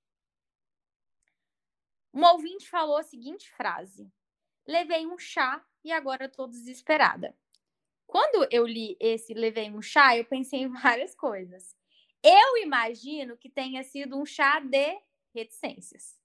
Um 2.14 2.24
ouvinte 2.24 2.70
falou 2.70 2.96
a 2.96 3.04
seguinte 3.04 3.52
frase: 3.52 4.10
Levei 4.66 5.06
um 5.06 5.18
chá 5.18 5.62
e 5.84 5.92
agora 5.92 6.28
estou 6.28 6.48
desesperada. 6.48 7.38
Quando 8.08 8.48
eu 8.50 8.66
li 8.66 8.96
esse 9.02 9.34
Levei 9.34 9.70
um 9.70 9.82
chá, 9.82 10.16
eu 10.16 10.24
pensei 10.24 10.62
em 10.62 10.70
várias 10.72 11.14
coisas. 11.14 11.76
Eu 12.24 12.56
imagino 12.64 13.36
que 13.36 13.50
tenha 13.50 13.84
sido 13.84 14.18
um 14.18 14.26
chá 14.26 14.62
de 14.62 14.98
reticências. 15.34 16.18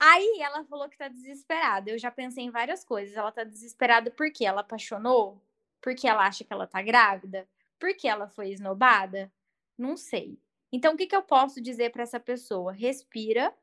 Aí 0.00 0.40
ela 0.40 0.64
falou 0.64 0.88
que 0.88 0.96
tá 0.96 1.08
desesperada. 1.08 1.90
Eu 1.90 1.98
já 1.98 2.10
pensei 2.10 2.44
em 2.44 2.50
várias 2.50 2.82
coisas. 2.82 3.14
Ela 3.14 3.30
tá 3.30 3.44
desesperada 3.44 4.10
porque 4.10 4.46
ela 4.46 4.62
apaixonou? 4.62 5.38
Porque 5.82 6.08
ela 6.08 6.26
acha 6.26 6.42
que 6.42 6.50
ela 6.50 6.66
tá 6.66 6.80
grávida? 6.80 7.46
Porque 7.78 8.08
ela 8.08 8.26
foi 8.26 8.48
esnobada? 8.50 9.30
Não 9.76 9.98
sei. 9.98 10.40
Então, 10.72 10.94
o 10.94 10.96
que, 10.96 11.06
que 11.06 11.14
eu 11.14 11.22
posso 11.22 11.60
dizer 11.60 11.90
para 11.92 12.02
essa 12.02 12.18
pessoa? 12.18 12.72
Respira, 12.72 13.54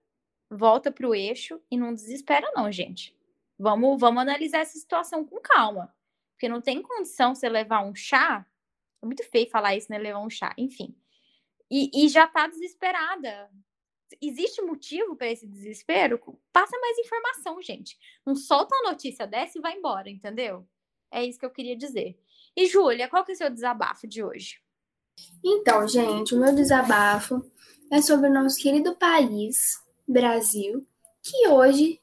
volta 0.47 0.91
pro 0.91 1.15
eixo 1.15 1.59
e 1.71 1.77
não 1.77 1.93
desespera, 1.93 2.51
não, 2.53 2.71
gente. 2.71 3.15
Vamos, 3.57 3.99
vamos 3.99 4.21
analisar 4.21 4.59
essa 4.59 4.77
situação 4.77 5.25
com 5.25 5.39
calma. 5.39 5.91
Porque 6.33 6.47
não 6.47 6.61
tem 6.61 6.83
condição 6.83 7.33
você 7.33 7.49
levar 7.49 7.83
um 7.83 7.95
chá. 7.95 8.45
É 9.01 9.05
muito 9.05 9.23
feio 9.23 9.49
falar 9.49 9.75
isso, 9.75 9.91
né? 9.91 9.97
Levar 9.97 10.19
um 10.19 10.29
chá, 10.29 10.53
enfim. 10.55 10.95
E, 11.69 12.05
e 12.05 12.09
já 12.09 12.27
tá 12.27 12.45
desesperada 12.47 13.49
existe 14.21 14.61
motivo 14.61 15.15
para 15.15 15.29
esse 15.29 15.47
desespero? 15.47 16.19
Passa 16.51 16.77
mais 16.79 16.97
informação, 16.97 17.61
gente. 17.61 17.97
Não 18.25 18.35
solta 18.35 18.75
uma 18.75 18.91
notícia 18.91 19.27
dessa 19.27 19.57
e 19.57 19.61
vai 19.61 19.77
embora, 19.77 20.09
entendeu? 20.09 20.67
É 21.11 21.23
isso 21.23 21.39
que 21.39 21.45
eu 21.45 21.51
queria 21.51 21.75
dizer. 21.75 22.17
E 22.55 22.67
Júlia, 22.67 23.07
qual 23.07 23.23
que 23.23 23.31
é 23.31 23.35
o 23.35 23.37
seu 23.37 23.49
desabafo 23.49 24.07
de 24.07 24.23
hoje? 24.23 24.59
Então, 25.43 25.87
gente, 25.87 26.35
o 26.35 26.39
meu 26.39 26.53
desabafo 26.53 27.41
é 27.91 28.01
sobre 28.01 28.29
o 28.29 28.33
nosso 28.33 28.57
querido 28.57 28.95
país, 28.95 29.77
Brasil, 30.07 30.85
que 31.23 31.47
hoje 31.47 32.01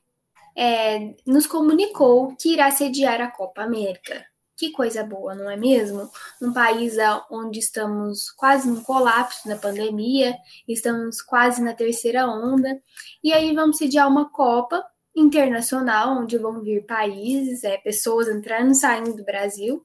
é, 0.57 1.15
nos 1.27 1.47
comunicou 1.47 2.35
que 2.37 2.53
irá 2.53 2.71
sediar 2.71 3.21
a 3.21 3.31
Copa 3.31 3.63
América. 3.63 4.27
Que 4.57 4.71
coisa 4.71 5.03
boa, 5.03 5.35
não 5.35 5.51
é 5.51 5.57
mesmo? 5.57 6.09
Um 6.41 6.53
país 6.53 6.97
onde 7.29 7.59
estamos 7.59 8.31
quase 8.31 8.71
no 8.71 8.83
colapso 8.83 9.49
da 9.49 9.57
pandemia, 9.57 10.37
estamos 10.69 11.21
quase 11.21 11.61
na 11.61 11.73
terceira 11.73 12.27
onda, 12.29 12.81
e 13.23 13.33
aí 13.33 13.53
vamos 13.53 13.79
sediar 13.79 14.09
uma 14.09 14.31
Copa 14.31 14.85
internacional, 15.15 16.19
onde 16.19 16.39
vão 16.39 16.63
vir 16.63 16.87
países, 16.87 17.65
é, 17.65 17.77
pessoas 17.79 18.29
entrando 18.29 18.71
e 18.71 18.75
saindo 18.77 19.15
do 19.15 19.25
Brasil. 19.25 19.83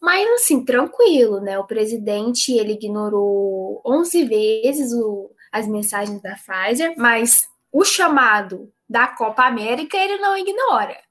Mas 0.00 0.28
assim, 0.42 0.64
tranquilo, 0.64 1.40
né? 1.40 1.58
O 1.58 1.66
presidente 1.66 2.52
ele 2.52 2.72
ignorou 2.72 3.80
11 3.86 4.24
vezes 4.24 4.92
o, 4.92 5.30
as 5.52 5.66
mensagens 5.66 6.20
da 6.22 6.34
Pfizer, 6.36 6.94
mas 6.96 7.48
o 7.72 7.84
chamado 7.84 8.72
da 8.88 9.06
Copa 9.08 9.44
América 9.44 9.96
ele 9.96 10.18
não 10.18 10.36
ignora 10.36 11.05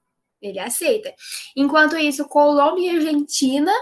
ele 0.48 0.58
aceita. 0.58 1.14
Enquanto 1.56 1.96
isso, 1.96 2.28
Colômbia 2.28 2.92
e 2.92 2.96
Argentina 2.96 3.72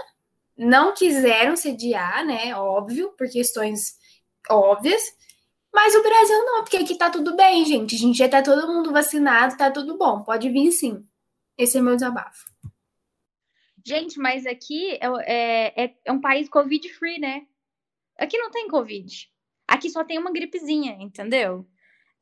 não 0.57 0.93
quiseram 0.93 1.55
sediar, 1.55 2.25
né? 2.25 2.55
Óbvio, 2.55 3.11
por 3.17 3.29
questões 3.29 3.95
óbvias. 4.49 5.03
Mas 5.73 5.93
o 5.93 6.01
Brasil 6.01 6.45
não, 6.45 6.63
porque 6.63 6.77
aqui 6.77 6.97
tá 6.97 7.09
tudo 7.09 7.35
bem, 7.35 7.65
gente. 7.65 7.95
A 7.95 7.97
gente 7.97 8.17
já 8.17 8.29
tá 8.29 8.41
todo 8.41 8.67
mundo 8.67 8.93
vacinado, 8.93 9.57
tá 9.57 9.69
tudo 9.69 9.97
bom. 9.97 10.23
Pode 10.23 10.49
vir 10.49 10.71
sim. 10.71 11.03
Esse 11.57 11.77
é 11.77 11.81
meu 11.81 11.95
desabafo. 11.95 12.45
Gente, 13.85 14.17
mas 14.17 14.45
aqui 14.45 14.93
é, 14.93 15.07
é, 15.25 15.83
é, 15.85 15.95
é 16.05 16.11
um 16.11 16.19
país 16.19 16.49
Covid-free, 16.49 17.19
né? 17.19 17.45
Aqui 18.17 18.37
não 18.37 18.49
tem 18.49 18.67
Covid. 18.67 19.29
Aqui 19.67 19.89
só 19.89 20.03
tem 20.03 20.17
uma 20.17 20.31
gripezinha, 20.31 20.97
entendeu? 20.99 21.67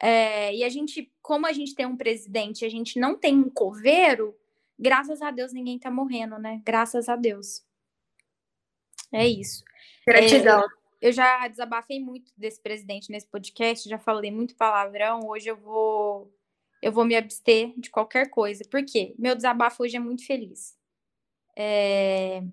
É, 0.06 0.54
e 0.54 0.66
a 0.66 0.70
gente, 0.70 1.10
como 1.22 1.48
a 1.48 1.54
gente 1.54 1.74
tem 1.74 1.86
um 1.86 1.96
presidente, 1.96 2.66
a 2.66 2.70
gente 2.70 3.00
não 3.00 3.18
tem 3.18 3.40
um 3.40 3.50
coveiro, 3.50 4.38
graças 4.78 5.22
a 5.22 5.32
Deus 5.32 5.54
ninguém 5.54 5.80
tá 5.80 5.90
morrendo, 5.90 6.38
né? 6.38 6.62
Graças 6.66 7.08
a 7.08 7.16
Deus. 7.16 7.66
É 9.14 9.26
isso. 9.26 9.64
Gratidão. 10.06 10.60
É, 10.60 11.08
eu 11.08 11.14
já 11.14 11.48
desabafei 11.48 12.02
muito 12.02 12.34
desse 12.36 12.62
presidente 12.62 13.10
nesse 13.10 13.28
podcast, 13.28 13.88
já 13.88 13.98
falei 13.98 14.30
muito 14.30 14.58
palavrão. 14.58 15.22
Hoje 15.26 15.48
eu 15.48 15.56
vou 15.56 16.30
eu 16.82 16.92
vou 16.92 17.06
me 17.06 17.16
abster 17.16 17.72
de 17.78 17.90
qualquer 17.90 18.30
coisa. 18.30 18.66
Por 18.70 18.84
quê? 18.84 19.16
Meu 19.18 19.34
desabafo 19.34 19.84
hoje 19.84 19.96
é 19.96 20.02
muito 20.02 20.28
feliz. 20.28 20.78
É... 21.58 22.44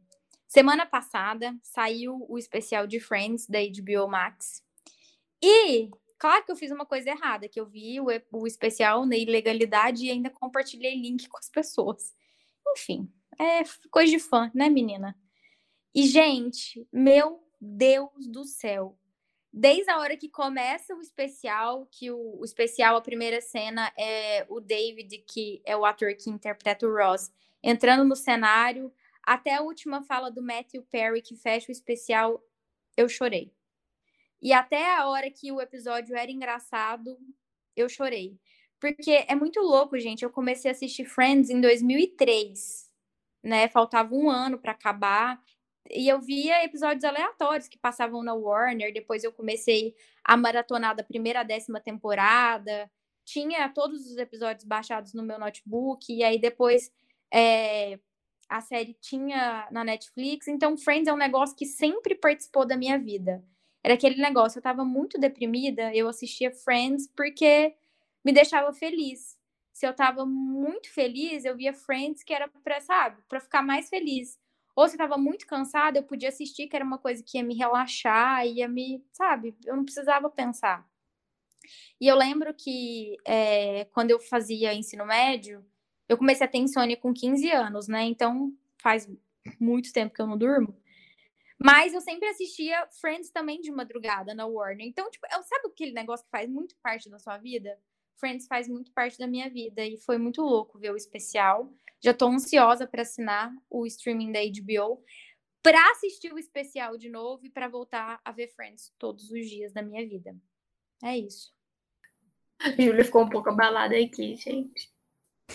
Semana 0.47 0.87
passada 0.87 1.53
saiu 1.65 2.25
o 2.29 2.39
especial 2.39 2.87
de 2.87 3.01
Friends 3.01 3.49
da 3.49 3.59
HBO 3.59 4.07
Max. 4.07 4.63
E 5.43 5.91
Claro 6.21 6.45
que 6.45 6.53
eu 6.53 6.57
fiz 6.57 6.71
uma 6.71 6.85
coisa 6.85 7.09
errada, 7.09 7.49
que 7.49 7.59
eu 7.59 7.65
vi 7.65 7.99
o, 7.99 8.09
o 8.31 8.47
especial 8.47 9.07
na 9.07 9.17
ilegalidade 9.17 10.05
e 10.05 10.11
ainda 10.11 10.29
compartilhei 10.29 10.95
link 10.95 11.27
com 11.27 11.39
as 11.39 11.49
pessoas. 11.49 12.15
Enfim, 12.77 13.11
é 13.39 13.63
coisa 13.91 14.13
de 14.13 14.19
fã, 14.19 14.51
né, 14.55 14.69
menina? 14.69 15.17
E, 15.95 16.07
gente, 16.07 16.87
meu 16.93 17.43
Deus 17.59 18.11
do 18.29 18.45
céu. 18.45 18.99
Desde 19.51 19.91
a 19.91 19.99
hora 19.99 20.15
que 20.15 20.29
começa 20.29 20.95
o 20.95 21.01
especial, 21.01 21.89
que 21.91 22.11
o, 22.11 22.39
o 22.39 22.45
especial, 22.45 22.97
a 22.97 23.01
primeira 23.01 23.41
cena 23.41 23.91
é 23.99 24.45
o 24.51 24.61
David, 24.61 25.25
que 25.27 25.63
é 25.65 25.75
o 25.75 25.87
ator 25.87 26.15
que 26.15 26.29
interpreta 26.29 26.87
o 26.87 26.95
Ross, 26.95 27.33
entrando 27.63 28.05
no 28.05 28.15
cenário, 28.15 28.93
até 29.23 29.55
a 29.55 29.63
última 29.63 30.03
fala 30.03 30.31
do 30.31 30.43
Matthew 30.43 30.83
Perry, 30.83 31.23
que 31.23 31.35
fecha 31.35 31.69
o 31.71 31.73
especial, 31.73 32.45
eu 32.95 33.09
chorei. 33.09 33.51
E 34.43 34.53
até 34.53 34.97
a 34.97 35.07
hora 35.07 35.31
que 35.31 35.53
o 35.53 35.61
episódio 35.61 36.17
era 36.17 36.31
engraçado, 36.31 37.19
eu 37.77 37.89
chorei. 37.89 38.39
Porque 38.81 39.25
é 39.29 39.35
muito 39.35 39.61
louco, 39.61 39.99
gente. 39.99 40.25
Eu 40.25 40.31
comecei 40.31 40.71
a 40.71 40.73
assistir 40.73 41.05
Friends 41.05 41.51
em 41.51 41.61
2003, 41.61 42.89
né? 43.43 43.69
Faltava 43.69 44.15
um 44.15 44.31
ano 44.31 44.59
para 44.59 44.73
acabar. 44.73 45.41
E 45.91 46.09
eu 46.09 46.21
via 46.21 46.65
episódios 46.65 47.05
aleatórios 47.05 47.69
que 47.69 47.79
passavam 47.79 48.23
na 48.23 48.35
Warner. 48.35 48.93
Depois 48.93 49.25
eu 49.25 49.33
comecei 49.33 49.95
a 50.25 50.37
maratonar 50.37 50.97
da 50.97 51.05
primeira 51.05 51.43
décima 51.43 51.81
temporada. 51.81 52.91
Tinha 53.25 53.69
todos 53.69 54.07
os 54.07 54.17
episódios 54.17 54.65
baixados 54.65 55.13
no 55.13 55.23
meu 55.23 55.39
notebook. 55.39 56.13
E 56.13 56.25
aí 56.25 56.41
depois 56.41 56.91
é, 57.33 57.99
a 58.49 58.61
série 58.61 58.95
tinha 59.01 59.69
na 59.71 59.85
Netflix. 59.85 60.49
Então, 60.49 60.77
Friends 60.77 61.09
é 61.09 61.13
um 61.13 61.17
negócio 61.17 61.57
que 61.57 61.67
sempre 61.67 62.15
participou 62.15 62.67
da 62.67 62.77
minha 62.77 62.99
vida. 62.99 63.45
Era 63.83 63.95
aquele 63.95 64.21
negócio, 64.21 64.59
eu 64.59 64.63
tava 64.63 64.85
muito 64.85 65.19
deprimida, 65.19 65.95
eu 65.95 66.09
assistia 66.09 66.51
Friends 66.53 67.09
porque 67.17 67.75
me 68.25 68.33
deixava 68.33 68.73
feliz. 68.73 69.39
Se 69.73 69.87
eu 69.87 69.95
tava 69.95 70.27
muito 70.27 70.93
feliz, 70.93 71.45
eu 71.45 71.57
via 71.57 71.73
Friends 71.73 72.23
que 72.23 72.35
era 72.35 72.49
pra, 72.49 72.81
sabe, 72.81 73.23
pra 73.29 73.41
ficar 73.41 73.63
mais 73.63 73.89
feliz. 73.89 74.39
Ou 74.77 74.87
se 74.89 74.95
eu 74.95 74.99
tava 74.99 75.17
muito 75.17 75.47
cansada, 75.47 75.99
eu 75.99 76.03
podia 76.03 76.29
assistir, 76.29 76.69
que 76.69 76.77
era 76.77 76.85
uma 76.85 76.99
coisa 76.99 77.23
que 77.27 77.39
ia 77.39 77.45
me 77.45 77.55
relaxar, 77.55 78.47
ia 78.47 78.69
me, 78.69 79.05
sabe, 79.13 79.57
eu 79.65 79.77
não 79.77 79.85
precisava 79.85 80.29
pensar. 80.31 80.87
E 82.01 82.07
eu 82.09 82.17
lembro 82.17 82.55
que 82.55 83.17
é, 83.27 83.85
quando 83.87 84.11
eu 84.11 84.21
fazia 84.21 84.75
ensino 84.75 85.05
médio, 85.07 85.65
eu 86.09 86.17
comecei 86.17 86.47
a 86.47 86.49
ter 86.51 86.59
insônia 86.59 86.97
com 86.97 87.13
15 87.13 87.51
anos, 87.51 87.89
né? 87.89 88.03
Então 88.05 88.53
faz 88.79 89.09
muito 89.59 89.93
tempo 89.93 90.15
que 90.15 90.21
eu 90.21 90.27
não 90.27 90.37
durmo. 90.37 90.77
Mas 91.63 91.93
eu 91.93 92.01
sempre 92.01 92.27
assistia 92.29 92.89
Friends 93.01 93.31
também 93.31 93.61
de 93.61 93.71
madrugada 93.71 94.35
na 94.35 94.47
Warner. 94.47 94.87
Então, 94.87 95.11
tipo, 95.11 95.27
eu, 95.33 95.43
sabe 95.43 95.69
aquele 95.69 95.93
negócio 95.93 96.25
que 96.25 96.31
faz 96.31 96.49
muito 96.49 96.75
parte 96.83 97.11
da 97.11 97.19
sua 97.19 97.37
vida? 97.37 97.79
Friends 98.19 98.47
faz 98.47 98.69
muito 98.69 98.93
parte 98.93 99.19
da 99.19 99.27
minha 99.27 99.49
vida 99.49 99.85
e 99.85 99.99
foi 99.99 100.19
muito 100.19 100.43
louco 100.43 100.79
ver 100.79 100.91
o 100.91 100.97
especial. 100.97 101.71
Já 102.03 102.15
tô 102.15 102.29
ansiosa 102.29 102.87
para 102.87 103.03
assinar 103.03 103.53
o 103.69 103.87
streaming 103.87 104.33
da 104.33 104.41
HBO 104.41 105.03
para 105.63 105.91
assistir 105.91 106.33
o 106.33 106.39
especial 106.39 106.97
de 106.97 107.11
novo 107.11 107.45
e 107.45 107.51
para 107.51 107.69
voltar 107.69 108.21
a 108.25 108.33
ver 108.33 108.49
Friends 108.49 108.93
todos 108.99 109.31
os 109.31 109.49
dias 109.49 109.73
da 109.73 109.83
minha 109.83 110.07
vida. 110.09 110.35
É 111.03 111.17
isso. 111.17 111.53
A 112.59 112.71
Júlia 112.71 113.05
ficou 113.05 113.23
um 113.25 113.29
pouco 113.29 113.51
abalada 113.51 113.97
aqui, 113.97 114.37
gente. 114.37 114.91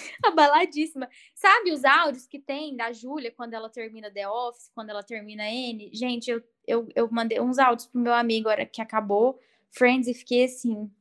Abaladíssima. 0.24 1.10
Sabe 1.34 1.72
os 1.72 1.84
áudios 1.84 2.28
que 2.28 2.40
tem 2.40 2.76
da 2.76 2.92
Júlia 2.92 3.32
quando 3.32 3.54
ela 3.54 3.70
termina 3.70 4.12
The 4.12 4.28
Office, 4.28 4.72
quando 4.74 4.90
ela 4.90 5.04
termina 5.04 5.50
N? 5.50 5.90
Gente, 5.94 6.30
eu, 6.30 6.44
eu, 6.68 6.88
eu 6.96 7.10
mandei 7.12 7.40
uns 7.40 7.58
áudios 7.58 7.88
pro 7.88 8.02
meu 8.02 8.14
amigo 8.14 8.50
agora 8.50 8.66
que 8.66 8.82
acabou 8.82 9.40
Friends 9.72 10.08
e 10.08 10.14
fiquei 10.14 10.46
assim: 10.46 10.84
o 10.84 10.92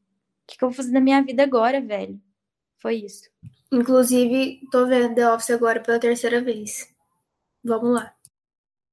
que, 0.47 0.59
que 0.59 0.65
eu 0.65 0.69
vou 0.69 0.77
fazer 0.77 0.93
na 0.93 1.01
minha 1.01 1.23
vida 1.23 1.43
agora, 1.43 1.81
velho? 1.81 2.21
Foi 2.79 2.97
isso. 2.97 3.31
Inclusive, 3.73 4.61
tô 4.71 4.87
vendo 4.87 5.15
The 5.15 5.33
Office 5.33 5.51
agora 5.51 5.81
pela 5.81 5.99
terceira 5.99 6.41
vez. 6.41 6.95
Vamos 7.63 7.95
lá. 7.95 8.15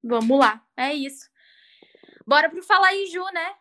Vamos 0.04 0.40
lá, 0.40 0.66
é 0.76 0.94
isso. 0.94 1.30
Bora 2.26 2.50
pro 2.50 2.64
Falar 2.64 2.88
aí, 2.88 3.06
Ju, 3.08 3.24
né? 3.34 3.56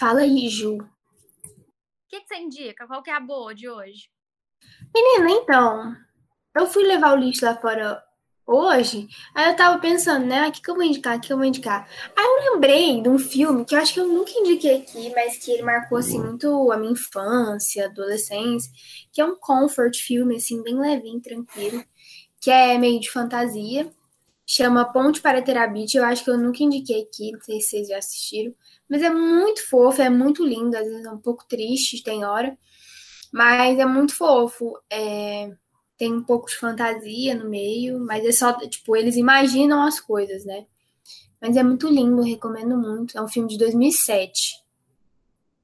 Fala 0.00 0.20
aí, 0.20 0.48
Ju. 0.48 0.78
O 0.78 0.78
que, 2.08 2.20
que 2.22 2.26
você 2.26 2.36
indica? 2.36 2.86
Qual 2.86 3.02
que 3.02 3.10
é 3.10 3.14
a 3.14 3.20
boa 3.20 3.54
de 3.54 3.68
hoje? 3.68 4.08
Menina, 4.94 5.30
então, 5.30 5.94
eu 6.56 6.66
fui 6.66 6.84
levar 6.84 7.12
o 7.12 7.20
lixo 7.20 7.44
lá 7.44 7.54
fora 7.54 8.02
hoje, 8.46 9.06
aí 9.34 9.50
eu 9.50 9.56
tava 9.56 9.78
pensando, 9.78 10.24
né, 10.24 10.48
o 10.48 10.52
que, 10.52 10.62
que 10.62 10.70
eu 10.70 10.74
vou 10.74 10.84
indicar, 10.84 11.18
o 11.18 11.20
que 11.20 11.30
eu 11.30 11.36
vou 11.36 11.44
indicar. 11.44 11.86
Aí 12.16 12.24
eu 12.24 12.54
lembrei 12.54 13.02
de 13.02 13.10
um 13.10 13.18
filme 13.18 13.62
que 13.62 13.74
eu 13.74 13.78
acho 13.78 13.92
que 13.92 14.00
eu 14.00 14.08
nunca 14.08 14.32
indiquei 14.32 14.78
aqui, 14.78 15.12
mas 15.14 15.36
que 15.36 15.50
ele 15.50 15.62
marcou, 15.64 15.98
assim, 15.98 16.18
muito 16.18 16.72
a 16.72 16.78
minha 16.78 16.92
infância, 16.92 17.84
adolescência, 17.84 18.72
que 19.12 19.20
é 19.20 19.24
um 19.26 19.36
comfort 19.36 19.94
filme, 19.96 20.36
assim, 20.36 20.62
bem 20.62 20.80
levinho, 20.80 21.20
tranquilo, 21.20 21.84
que 22.40 22.50
é 22.50 22.78
meio 22.78 22.98
de 23.00 23.10
fantasia, 23.10 23.92
chama 24.46 24.90
Ponte 24.90 25.20
para 25.20 25.42
Terabit, 25.42 25.94
eu 25.94 26.04
acho 26.04 26.24
que 26.24 26.30
eu 26.30 26.38
nunca 26.38 26.62
indiquei 26.64 27.02
aqui, 27.02 27.32
não 27.32 27.40
sei 27.42 27.60
se 27.60 27.68
vocês 27.68 27.88
já 27.88 27.98
assistiram, 27.98 28.54
mas 28.90 29.02
é 29.02 29.08
muito 29.08 29.64
fofo, 29.68 30.02
é 30.02 30.10
muito 30.10 30.44
lindo, 30.44 30.76
às 30.76 30.84
vezes 30.84 31.04
é 31.06 31.10
um 31.12 31.20
pouco 31.20 31.46
triste, 31.46 32.02
tem 32.02 32.24
hora. 32.24 32.58
Mas 33.32 33.78
é 33.78 33.86
muito 33.86 34.16
fofo. 34.16 34.76
É... 34.90 35.54
Tem 35.96 36.12
um 36.12 36.24
pouco 36.24 36.48
de 36.48 36.56
fantasia 36.56 37.36
no 37.36 37.48
meio, 37.48 38.00
mas 38.00 38.24
é 38.24 38.32
só, 38.32 38.52
tipo, 38.68 38.96
eles 38.96 39.16
imaginam 39.16 39.82
as 39.82 40.00
coisas, 40.00 40.44
né? 40.44 40.66
Mas 41.40 41.56
é 41.56 41.62
muito 41.62 41.88
lindo, 41.88 42.22
recomendo 42.22 42.76
muito. 42.76 43.16
É 43.16 43.22
um 43.22 43.28
filme 43.28 43.48
de 43.48 43.58
2007. 43.58 44.60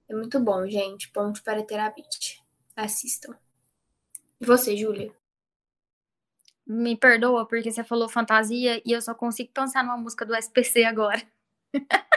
É 0.09 0.15
muito 0.15 0.39
bom, 0.39 0.65
gente. 0.69 1.11
Ponto 1.11 1.43
para 1.43 1.65
Terabit. 1.65 2.41
Assistam. 2.77 3.35
E 4.41 4.47
você, 4.47 4.77
Júlia? 4.77 5.13
Me 6.65 6.97
perdoa 6.97 7.47
porque 7.47 7.73
você 7.73 7.83
falou 7.83 8.09
fantasia 8.09 8.81
e 8.85 8.93
eu 8.93 9.03
só 9.03 9.15
consigo 9.15 9.51
pensar 9.53 9.83
numa 9.83 9.97
música 9.97 10.25
do 10.25 10.35
SPC 10.37 10.85
agora. 10.85 11.21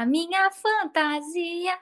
A 0.00 0.06
minha 0.06 0.50
fantasia 0.50 1.78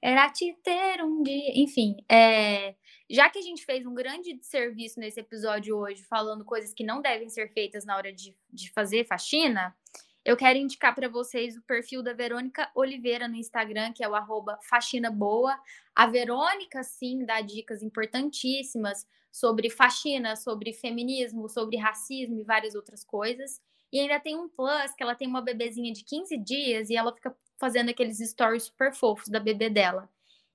era 0.00 0.30
te 0.30 0.54
ter 0.64 1.04
um 1.04 1.22
dia. 1.22 1.52
Enfim, 1.54 2.02
é... 2.08 2.74
já 3.10 3.28
que 3.28 3.38
a 3.38 3.42
gente 3.42 3.62
fez 3.62 3.84
um 3.84 3.92
grande 3.92 4.38
serviço 4.40 4.98
nesse 4.98 5.20
episódio 5.20 5.76
hoje, 5.76 6.02
falando 6.04 6.46
coisas 6.46 6.72
que 6.72 6.82
não 6.82 7.02
devem 7.02 7.28
ser 7.28 7.52
feitas 7.52 7.84
na 7.84 7.94
hora 7.94 8.10
de, 8.10 8.34
de 8.50 8.72
fazer 8.72 9.06
faxina, 9.06 9.76
eu 10.24 10.34
quero 10.34 10.58
indicar 10.58 10.94
para 10.94 11.10
vocês 11.10 11.58
o 11.58 11.62
perfil 11.64 12.02
da 12.02 12.14
Verônica 12.14 12.70
Oliveira 12.74 13.28
no 13.28 13.36
Instagram, 13.36 13.92
que 13.92 14.02
é 14.02 14.08
o 14.08 14.14
arroba 14.14 14.58
faxina 14.62 15.10
boa. 15.10 15.60
A 15.94 16.06
Verônica, 16.06 16.82
sim, 16.84 17.22
dá 17.26 17.42
dicas 17.42 17.82
importantíssimas 17.82 19.06
sobre 19.30 19.68
faxina, 19.68 20.36
sobre 20.36 20.72
feminismo, 20.72 21.50
sobre 21.50 21.76
racismo 21.76 22.40
e 22.40 22.44
várias 22.44 22.74
outras 22.74 23.04
coisas. 23.04 23.60
E 23.96 24.00
ainda 24.00 24.20
tem 24.20 24.36
um 24.36 24.46
plus 24.46 24.94
que 24.94 25.02
ela 25.02 25.14
tem 25.14 25.26
uma 25.26 25.40
bebezinha 25.40 25.90
de 25.90 26.04
15 26.04 26.36
dias 26.36 26.90
e 26.90 26.96
ela 26.96 27.14
fica 27.14 27.34
fazendo 27.56 27.88
aqueles 27.88 28.18
stories 28.18 28.64
super 28.64 28.92
fofos 28.92 29.28
da 29.28 29.40
bebê 29.40 29.70
dela. 29.70 30.06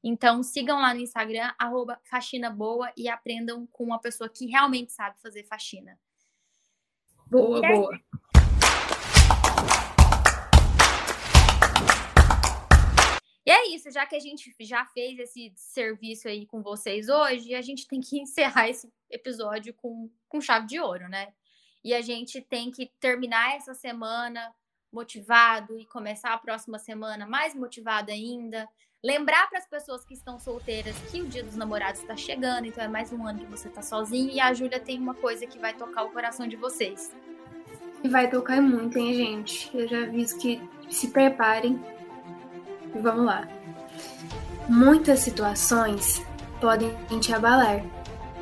Então 0.04 0.44
sigam 0.44 0.80
lá 0.80 0.94
no 0.94 1.00
Instagram, 1.00 1.52
arroba 1.58 2.00
faxina 2.04 2.52
boa 2.52 2.94
e 2.96 3.10
aprendam 3.10 3.66
com 3.72 3.84
uma 3.84 4.00
pessoa 4.00 4.30
que 4.30 4.46
realmente 4.46 4.92
sabe 4.92 5.20
fazer 5.20 5.44
faxina. 5.46 6.00
Boa, 7.26 7.58
e 7.58 7.76
boa. 7.76 8.00
E 13.44 13.50
é 13.50 13.70
isso, 13.70 13.90
já 13.90 14.06
que 14.06 14.16
a 14.16 14.20
gente 14.20 14.54
já 14.60 14.86
fez 14.86 15.18
esse 15.18 15.52
serviço 15.56 16.28
aí 16.28 16.46
com 16.46 16.62
vocês 16.62 17.10
hoje, 17.10 17.56
a 17.56 17.62
gente 17.64 17.88
tem 17.88 18.02
que 18.02 18.20
encerrar 18.22 18.70
esse 18.70 18.88
episódio 19.10 19.74
com, 19.74 20.12
com 20.30 20.40
chave 20.40 20.68
de 20.68 20.80
ouro, 20.80 21.10
né? 21.10 21.34
E 21.84 21.94
a 21.94 22.02
gente 22.02 22.42
tem 22.42 22.72
que 22.72 22.92
terminar 23.00 23.56
essa 23.56 23.74
semana 23.74 24.54
motivado 24.92 25.78
e 25.78 25.86
começar 25.86 26.34
a 26.34 26.38
próxima 26.38 26.78
semana 26.78 27.26
mais 27.26 27.56
motivado 27.56 28.12
ainda. 28.12 28.68
Lembrar 29.04 29.50
para 29.50 29.58
as 29.58 29.68
pessoas 29.68 30.06
que 30.06 30.14
estão 30.14 30.38
solteiras 30.38 30.96
que 31.10 31.22
o 31.22 31.28
Dia 31.28 31.44
dos 31.44 31.56
Namorados 31.56 32.02
está 32.02 32.16
chegando, 32.16 32.68
então 32.68 32.84
é 32.84 32.88
mais 32.88 33.12
um 33.12 33.26
ano 33.26 33.40
que 33.40 33.46
você 33.46 33.68
está 33.68 33.82
sozinho 33.82 34.30
e 34.30 34.40
a 34.40 34.54
Júlia 34.54 34.80
tem 34.80 35.00
uma 35.00 35.16
coisa 35.16 35.48
que 35.48 35.58
vai 35.58 35.74
tocar 35.74 36.04
o 36.04 36.12
coração 36.12 36.48
de 36.48 36.56
vocês. 36.56 37.12
E 38.04 38.10
vai 38.10 38.30
tocar 38.30 38.62
muito, 38.62 38.98
hein, 38.98 39.14
gente? 39.14 39.70
Eu 39.76 39.88
já 39.88 40.04
aviso 40.04 40.38
que 40.38 40.62
se 40.90 41.10
preparem. 41.10 41.80
E 42.94 43.00
vamos 43.00 43.26
lá. 43.26 43.48
Muitas 44.68 45.20
situações 45.20 46.22
podem 46.60 46.96
te 47.20 47.34
abalar, 47.34 47.84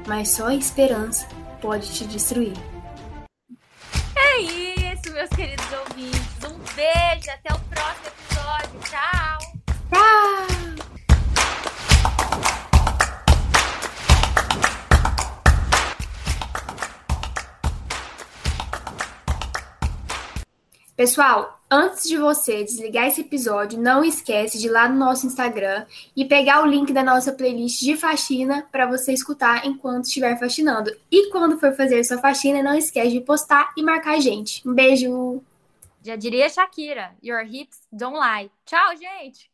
mas 0.08 0.30
só 0.30 0.48
a 0.48 0.56
esperança 0.56 1.28
pode 1.62 1.94
te 1.94 2.06
destruir. 2.06 2.54
É 4.22 4.40
isso, 4.42 5.12
meus 5.14 5.30
queridos 5.30 5.66
ouvintes. 5.72 6.44
Um 6.46 6.58
beijo, 6.76 7.32
até 7.32 7.54
o 7.54 7.60
próximo 7.70 8.08
episódio. 8.08 8.80
Tchau. 8.90 9.40
Tchau. 9.90 10.48
Pessoal, 20.96 21.59
antes 21.70 22.04
de 22.08 22.18
você 22.18 22.64
desligar 22.64 23.08
esse 23.08 23.22
episódio, 23.22 23.80
não 23.80 24.04
esquece 24.04 24.58
de 24.58 24.68
ir 24.68 24.72
lá 24.72 24.90
no 24.90 24.98
nosso 24.98 25.28
Instagram 25.28 25.86
e 26.16 26.26
pegar 26.26 26.64
o 26.64 26.66
link 26.66 26.92
da 26.92 27.04
nossa 27.04 27.32
playlist 27.32 27.82
de 27.82 27.96
faxina 27.96 28.68
para 28.72 28.88
você 28.88 29.14
escutar 29.14 29.66
enquanto 29.66 30.06
estiver 30.06 30.38
faxinando. 30.40 30.92
E 31.12 31.30
quando 31.32 31.60
for 31.60 31.76
fazer 31.76 32.04
sua 32.04 32.18
faxina, 32.18 32.64
não 32.64 32.76
esquece 32.76 33.12
de 33.12 33.22
postar 33.22 33.72
e 33.78 33.84
marcar 33.84 34.16
a 34.16 34.20
gente. 34.20 34.68
Um 34.68 34.74
beijo! 34.74 35.44
Já 36.02 36.16
diria 36.16 36.50
Shakira, 36.50 37.12
your 37.22 37.42
hips 37.42 37.82
don't 37.92 38.18
lie. 38.18 38.50
Tchau, 38.66 38.96
gente! 38.98 39.49